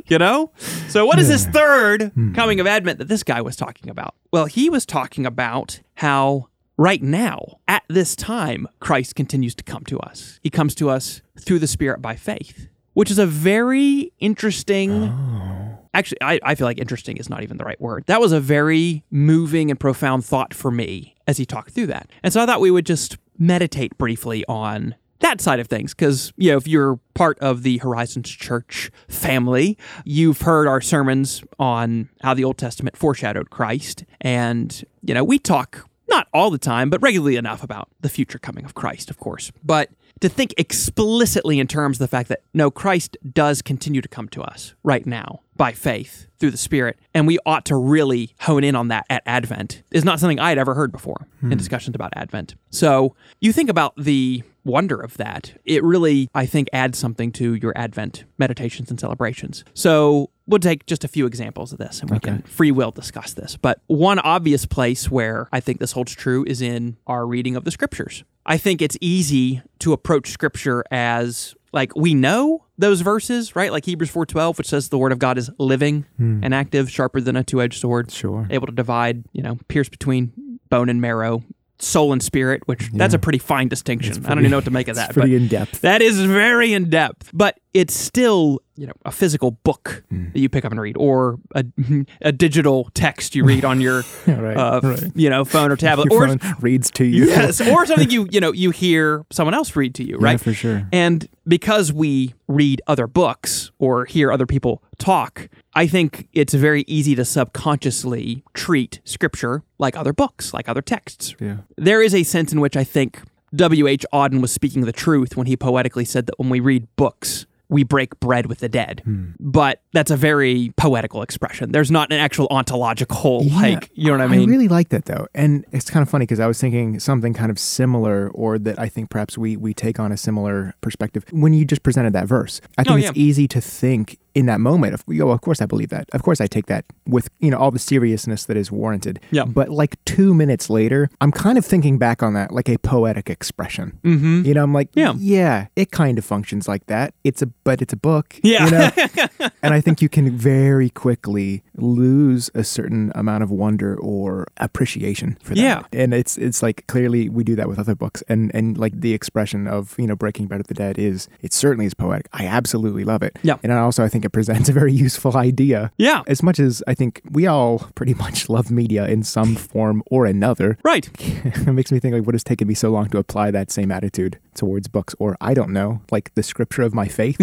you 0.08 0.18
know? 0.18 0.50
So 0.88 1.06
what 1.06 1.18
is 1.18 1.28
this 1.28 1.46
third 1.46 2.12
hmm. 2.12 2.34
coming 2.34 2.60
of 2.60 2.66
Advent 2.66 2.98
that 2.98 3.08
this 3.08 3.22
guy 3.22 3.40
was 3.40 3.56
talking 3.56 3.88
about? 3.88 4.14
Well, 4.32 4.46
he 4.46 4.68
was 4.68 4.84
talking 4.84 5.26
about 5.26 5.80
how 5.94 6.48
right 6.76 7.02
now, 7.02 7.58
at 7.68 7.82
this 7.88 8.16
time, 8.16 8.68
Christ 8.80 9.14
continues 9.14 9.54
to 9.56 9.64
come 9.64 9.84
to 9.84 9.98
us. 10.00 10.40
He 10.42 10.50
comes 10.50 10.74
to 10.76 10.90
us 10.90 11.22
through 11.40 11.60
the 11.60 11.66
Spirit 11.66 12.02
by 12.02 12.16
faith, 12.16 12.68
which 12.94 13.10
is 13.10 13.18
a 13.18 13.26
very 13.26 14.12
interesting 14.18 15.04
oh. 15.04 15.78
actually 15.94 16.18
I, 16.20 16.40
I 16.42 16.54
feel 16.54 16.66
like 16.66 16.78
interesting 16.78 17.16
is 17.16 17.28
not 17.28 17.42
even 17.42 17.56
the 17.56 17.64
right 17.64 17.80
word. 17.80 18.04
That 18.06 18.20
was 18.20 18.32
a 18.32 18.40
very 18.40 19.04
moving 19.10 19.70
and 19.70 19.78
profound 19.78 20.24
thought 20.24 20.54
for 20.54 20.70
me 20.70 21.16
as 21.26 21.38
he 21.38 21.46
talked 21.46 21.70
through 21.70 21.86
that. 21.88 22.10
And 22.22 22.32
so 22.32 22.42
i 22.42 22.46
thought 22.46 22.60
we 22.60 22.70
would 22.70 22.86
just 22.86 23.16
meditate 23.38 23.96
briefly 23.98 24.44
on 24.46 24.94
that 25.22 25.40
side 25.40 25.60
of 25.60 25.68
things 25.68 25.94
because 25.94 26.32
you 26.36 26.50
know 26.50 26.56
if 26.56 26.68
you're 26.68 26.98
part 27.14 27.38
of 27.38 27.62
the 27.62 27.78
horizons 27.78 28.28
church 28.28 28.90
family 29.08 29.78
you've 30.04 30.42
heard 30.42 30.68
our 30.68 30.80
sermons 30.80 31.42
on 31.58 32.08
how 32.22 32.34
the 32.34 32.44
old 32.44 32.58
testament 32.58 32.96
foreshadowed 32.96 33.48
christ. 33.50 34.04
And 34.20 34.84
you 35.02 35.14
know 35.14 35.24
we 35.24 35.38
talk 35.38 35.88
not 36.08 36.28
all 36.34 36.50
the 36.50 36.58
time 36.58 36.90
but 36.90 37.00
regularly 37.00 37.36
enough 37.36 37.62
about 37.62 37.88
the 38.00 38.08
future 38.08 38.38
coming 38.38 38.64
of 38.64 38.74
christ 38.74 39.10
of 39.10 39.16
course. 39.18 39.50
But 39.64 39.90
to 40.22 40.28
think 40.28 40.54
explicitly 40.56 41.58
in 41.58 41.66
terms 41.66 41.96
of 41.96 41.98
the 41.98 42.08
fact 42.08 42.28
that 42.28 42.42
no, 42.54 42.70
Christ 42.70 43.16
does 43.32 43.60
continue 43.60 44.00
to 44.00 44.08
come 44.08 44.28
to 44.30 44.42
us 44.42 44.74
right 44.84 45.04
now 45.04 45.40
by 45.56 45.72
faith 45.72 46.28
through 46.38 46.52
the 46.52 46.56
Spirit, 46.56 46.98
and 47.12 47.26
we 47.26 47.38
ought 47.44 47.64
to 47.66 47.76
really 47.76 48.34
hone 48.40 48.64
in 48.64 48.74
on 48.74 48.88
that 48.88 49.04
at 49.10 49.22
Advent 49.26 49.82
is 49.90 50.04
not 50.04 50.20
something 50.20 50.40
I 50.40 50.48
had 50.48 50.58
ever 50.58 50.74
heard 50.74 50.92
before 50.92 51.26
in 51.42 51.48
hmm. 51.48 51.56
discussions 51.56 51.94
about 51.94 52.12
Advent. 52.16 52.54
So 52.70 53.14
you 53.40 53.52
think 53.52 53.68
about 53.68 53.94
the 53.96 54.42
wonder 54.64 55.00
of 55.00 55.16
that. 55.18 55.52
It 55.64 55.82
really, 55.82 56.30
I 56.34 56.46
think, 56.46 56.68
adds 56.72 56.98
something 56.98 57.32
to 57.32 57.54
your 57.54 57.72
Advent 57.76 58.24
meditations 58.38 58.90
and 58.90 58.98
celebrations. 58.98 59.64
So 59.74 60.30
we'll 60.46 60.60
take 60.60 60.86
just 60.86 61.04
a 61.04 61.08
few 61.08 61.26
examples 61.26 61.72
of 61.72 61.78
this 61.78 62.00
and 62.00 62.10
we 62.10 62.18
can 62.18 62.42
free 62.42 62.70
will 62.70 62.90
discuss 62.90 63.34
this. 63.34 63.56
But 63.56 63.80
one 63.86 64.18
obvious 64.18 64.66
place 64.66 65.10
where 65.10 65.48
I 65.52 65.60
think 65.60 65.78
this 65.78 65.92
holds 65.92 66.14
true 66.14 66.44
is 66.46 66.60
in 66.60 66.96
our 67.06 67.26
reading 67.26 67.56
of 67.56 67.64
the 67.64 67.70
scriptures. 67.70 68.24
I 68.44 68.56
think 68.58 68.82
it's 68.82 68.98
easy 69.00 69.62
to 69.80 69.92
approach 69.92 70.30
scripture 70.30 70.84
as 70.90 71.54
like 71.72 71.94
we 71.96 72.14
know 72.14 72.64
those 72.76 73.00
verses, 73.00 73.54
right? 73.56 73.72
Like 73.72 73.84
Hebrews 73.84 74.10
4:12 74.10 74.58
which 74.58 74.68
says 74.68 74.88
the 74.88 74.98
word 74.98 75.12
of 75.12 75.18
God 75.18 75.38
is 75.38 75.50
living 75.58 76.06
hmm. 76.16 76.40
and 76.42 76.54
active, 76.54 76.90
sharper 76.90 77.20
than 77.20 77.36
a 77.36 77.44
two-edged 77.44 77.80
sword, 77.80 78.10
Sure. 78.10 78.46
able 78.50 78.66
to 78.66 78.72
divide, 78.72 79.24
you 79.32 79.42
know, 79.42 79.58
pierce 79.68 79.88
between 79.88 80.58
bone 80.68 80.88
and 80.88 81.00
marrow, 81.00 81.42
soul 81.82 82.12
and 82.12 82.22
spirit, 82.22 82.62
which 82.66 82.90
that's 82.92 83.12
a 83.14 83.18
pretty 83.18 83.38
fine 83.38 83.68
distinction. 83.68 84.24
I 84.24 84.28
don't 84.30 84.38
even 84.40 84.50
know 84.52 84.58
what 84.58 84.64
to 84.66 84.70
make 84.70 84.88
of 84.88 84.96
that. 84.96 85.12
Pretty 85.12 85.30
but 85.36 85.42
in 85.42 85.48
depth. 85.48 85.80
that 85.80 86.00
is 86.00 86.20
very 86.20 86.72
in 86.72 86.88
depth, 86.90 87.30
but 87.34 87.58
it's 87.74 87.92
still, 87.94 88.60
you 88.76 88.86
know, 88.86 88.92
a 89.04 89.10
physical 89.10 89.52
book 89.52 90.04
that 90.10 90.38
you 90.38 90.48
pick 90.48 90.64
up 90.64 90.70
and 90.72 90.80
read, 90.80 90.96
or 90.96 91.38
a, 91.54 91.64
a 92.20 92.30
digital 92.32 92.88
text 92.94 93.34
you 93.34 93.44
read 93.44 93.64
on 93.64 93.80
your, 93.80 94.04
Right, 94.26 94.56
uh, 94.56 94.80
right. 94.82 95.02
you 95.14 95.28
know, 95.30 95.44
phone 95.44 95.70
or 95.72 95.76
tablet, 95.76 96.10
Your 96.12 96.28
or 96.28 96.36
reads 96.60 96.90
to 96.92 97.04
you. 97.04 97.26
yes, 97.26 97.60
or 97.60 97.84
something 97.86 98.10
you 98.10 98.28
you 98.30 98.40
know 98.40 98.52
you 98.52 98.70
hear 98.70 99.24
someone 99.32 99.54
else 99.54 99.74
read 99.74 99.94
to 99.96 100.04
you, 100.04 100.18
Yeah, 100.20 100.24
right? 100.24 100.40
for 100.40 100.52
sure. 100.52 100.86
And 100.92 101.26
because 101.48 101.92
we 101.92 102.34
read 102.46 102.80
other 102.86 103.06
books 103.06 103.72
or 103.78 104.04
hear 104.04 104.30
other 104.30 104.46
people 104.46 104.82
talk, 104.98 105.48
I 105.74 105.86
think 105.86 106.28
it's 106.32 106.54
very 106.54 106.84
easy 106.86 107.14
to 107.14 107.24
subconsciously 107.24 108.42
treat 108.54 109.00
scripture 109.04 109.62
like 109.78 109.96
other 109.96 110.12
books, 110.12 110.52
like 110.52 110.68
other 110.68 110.82
texts. 110.82 111.34
Yeah. 111.40 111.58
There 111.76 112.02
is 112.02 112.14
a 112.14 112.22
sense 112.22 112.52
in 112.52 112.60
which 112.60 112.76
I 112.76 112.84
think 112.84 113.20
W.H. 113.54 114.04
Auden 114.12 114.40
was 114.40 114.52
speaking 114.52 114.82
the 114.82 114.92
truth 114.92 115.36
when 115.36 115.46
he 115.46 115.56
poetically 115.56 116.04
said 116.04 116.26
that 116.26 116.38
when 116.38 116.48
we 116.50 116.60
read 116.60 116.86
books, 116.96 117.46
we 117.68 117.84
break 117.84 118.20
bread 118.20 118.46
with 118.46 118.58
the 118.58 118.68
dead. 118.68 119.00
Hmm. 119.04 119.30
But 119.40 119.80
that's 119.94 120.10
a 120.10 120.16
very 120.16 120.72
poetical 120.76 121.22
expression. 121.22 121.72
There's 121.72 121.90
not 121.90 122.12
an 122.12 122.18
actual 122.18 122.46
ontological, 122.50 123.42
like, 123.48 123.90
you 123.94 124.06
know 124.06 124.12
what 124.12 124.20
I 124.20 124.26
mean? 124.26 124.48
I 124.48 124.52
really 124.52 124.68
like 124.68 124.90
that 124.90 125.06
though, 125.06 125.26
and 125.34 125.64
it's 125.72 125.88
kind 125.88 126.02
of 126.02 126.10
funny 126.10 126.24
because 126.24 126.38
I 126.40 126.46
was 126.46 126.60
thinking 126.60 127.00
something 127.00 127.32
kind 127.32 127.50
of 127.50 127.58
similar, 127.58 128.28
or 128.30 128.58
that 128.58 128.78
I 128.78 128.88
think 128.90 129.08
perhaps 129.08 129.38
we 129.38 129.56
we 129.56 129.72
take 129.72 129.98
on 129.98 130.12
a 130.12 130.16
similar 130.18 130.74
perspective 130.82 131.24
when 131.30 131.54
you 131.54 131.64
just 131.64 131.82
presented 131.82 132.12
that 132.12 132.26
verse. 132.26 132.60
I 132.76 132.84
think 132.84 132.92
Oh, 132.92 133.08
it's 133.08 133.18
easy 133.18 133.48
to 133.48 133.60
think 133.62 134.18
in 134.34 134.46
that 134.46 134.60
moment 134.60 134.94
of, 134.94 135.04
oh, 135.20 135.30
of 135.30 135.40
course 135.40 135.60
I 135.60 135.66
believe 135.66 135.90
that. 135.90 136.08
Of 136.12 136.22
course 136.22 136.40
I 136.40 136.46
take 136.46 136.66
that 136.66 136.84
with 137.06 137.28
you 137.40 137.50
know 137.50 137.58
all 137.58 137.70
the 137.70 137.78
seriousness 137.78 138.44
that 138.46 138.56
is 138.56 138.70
warranted. 138.72 139.20
Yeah. 139.30 139.44
But 139.44 139.68
like 139.68 140.02
two 140.04 140.34
minutes 140.34 140.70
later, 140.70 141.10
I'm 141.20 141.32
kind 141.32 141.58
of 141.58 141.64
thinking 141.66 141.98
back 141.98 142.22
on 142.22 142.34
that 142.34 142.52
like 142.52 142.68
a 142.68 142.78
poetic 142.78 143.28
expression. 143.30 143.98
Mm-hmm. 144.02 144.44
You 144.46 144.54
know, 144.54 144.62
I'm 144.62 144.72
like, 144.72 144.88
Yeah. 144.94 145.14
yeah, 145.18 145.66
it 145.76 145.90
kind 145.90 146.18
of 146.18 146.24
functions 146.24 146.68
like 146.68 146.86
that. 146.86 147.14
It's 147.24 147.42
a 147.42 147.46
but 147.46 147.82
it's 147.82 147.92
a 147.92 147.96
book. 147.96 148.36
Yeah. 148.42 148.64
You 148.64 148.70
know? 148.70 149.48
and 149.62 149.74
I 149.74 149.80
think 149.80 150.00
you 150.02 150.08
can 150.08 150.30
very 150.36 150.90
quickly 150.90 151.62
lose 151.76 152.50
a 152.54 152.64
certain 152.64 153.12
amount 153.14 153.42
of 153.42 153.50
wonder 153.50 153.96
or 153.98 154.46
appreciation 154.58 155.38
for 155.42 155.54
that. 155.54 155.60
Yeah. 155.60 155.82
And 155.92 156.12
it's 156.14 156.36
it's 156.38 156.62
like 156.62 156.86
clearly 156.86 157.28
we 157.28 157.44
do 157.44 157.54
that 157.56 157.68
with 157.68 157.78
other 157.78 157.94
books 157.94 158.22
and 158.28 158.50
and 158.54 158.76
like 158.76 159.00
the 159.00 159.14
expression 159.14 159.66
of, 159.66 159.94
you 159.98 160.06
know, 160.06 160.16
Breaking 160.16 160.46
Bread 160.46 160.60
of 160.60 160.66
the 160.66 160.74
Dead 160.74 160.98
is 160.98 161.28
it 161.40 161.52
certainly 161.52 161.86
is 161.86 161.94
poetic. 161.94 162.28
I 162.32 162.46
absolutely 162.46 163.04
love 163.04 163.22
it. 163.22 163.38
Yeah. 163.42 163.56
And 163.62 163.72
also 163.72 164.04
I 164.04 164.08
think 164.08 164.24
it 164.24 164.30
presents 164.30 164.68
a 164.68 164.72
very 164.72 164.92
useful 165.06 165.36
idea. 165.36 165.92
Yeah. 165.96 166.22
As 166.26 166.42
much 166.42 166.58
as 166.60 166.82
I 166.86 166.94
think 166.94 167.22
we 167.30 167.46
all 167.46 167.90
pretty 167.94 168.14
much 168.14 168.48
love 168.56 168.70
media 168.70 169.06
in 169.06 169.22
some 169.22 169.56
form 169.56 170.02
or 170.06 170.26
another, 170.26 170.78
Right. 170.84 171.08
it 171.18 171.72
makes 171.72 171.90
me 171.90 171.98
think 171.98 172.14
like 172.14 172.24
what 172.26 172.34
has 172.34 172.44
taken 172.44 172.68
me 172.68 172.74
so 172.74 172.90
long 172.90 173.08
to 173.10 173.18
apply 173.18 173.50
that 173.50 173.70
same 173.70 173.90
attitude 173.90 174.38
towards 174.54 174.88
books 174.88 175.14
or 175.18 175.36
I 175.40 175.54
don't 175.54 175.72
know, 175.72 176.02
like 176.10 176.34
the 176.34 176.42
scripture 176.42 176.82
of 176.82 176.94
my 176.94 177.08
faith. 177.08 177.36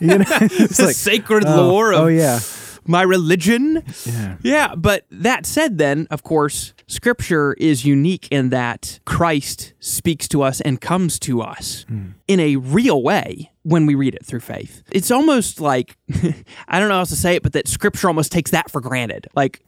you 0.00 0.18
know? 0.18 0.24
It's 0.30 0.76
the 0.76 0.86
like 0.86 0.94
sacred 0.96 1.44
oh, 1.46 1.68
lore 1.68 1.92
of 1.92 2.00
Oh 2.00 2.06
yeah. 2.06 2.40
My 2.86 3.02
religion. 3.02 3.82
Yeah. 4.04 4.36
Yeah, 4.42 4.74
but 4.74 5.06
that 5.10 5.46
said, 5.46 5.78
then, 5.78 6.06
of 6.10 6.22
course, 6.22 6.74
Scripture 6.86 7.54
is 7.54 7.84
unique 7.84 8.28
in 8.30 8.50
that 8.50 9.00
Christ 9.04 9.72
speaks 9.80 10.28
to 10.28 10.42
us 10.42 10.60
and 10.60 10.80
comes 10.80 11.18
to 11.20 11.40
us 11.40 11.84
hmm. 11.88 12.10
in 12.28 12.40
a 12.40 12.56
real 12.56 13.02
way 13.02 13.50
when 13.62 13.86
we 13.86 13.94
read 13.94 14.14
it 14.14 14.24
through 14.24 14.40
faith. 14.40 14.82
It's 14.92 15.10
almost 15.10 15.60
like, 15.60 15.96
I 16.68 16.78
don't 16.78 16.88
know 16.88 16.94
how 16.94 17.00
else 17.00 17.10
to 17.10 17.16
say 17.16 17.36
it, 17.36 17.42
but 17.42 17.52
that 17.54 17.68
Scripture 17.68 18.08
almost 18.08 18.32
takes 18.32 18.50
that 18.50 18.70
for 18.70 18.80
granted. 18.80 19.26
Like, 19.34 19.64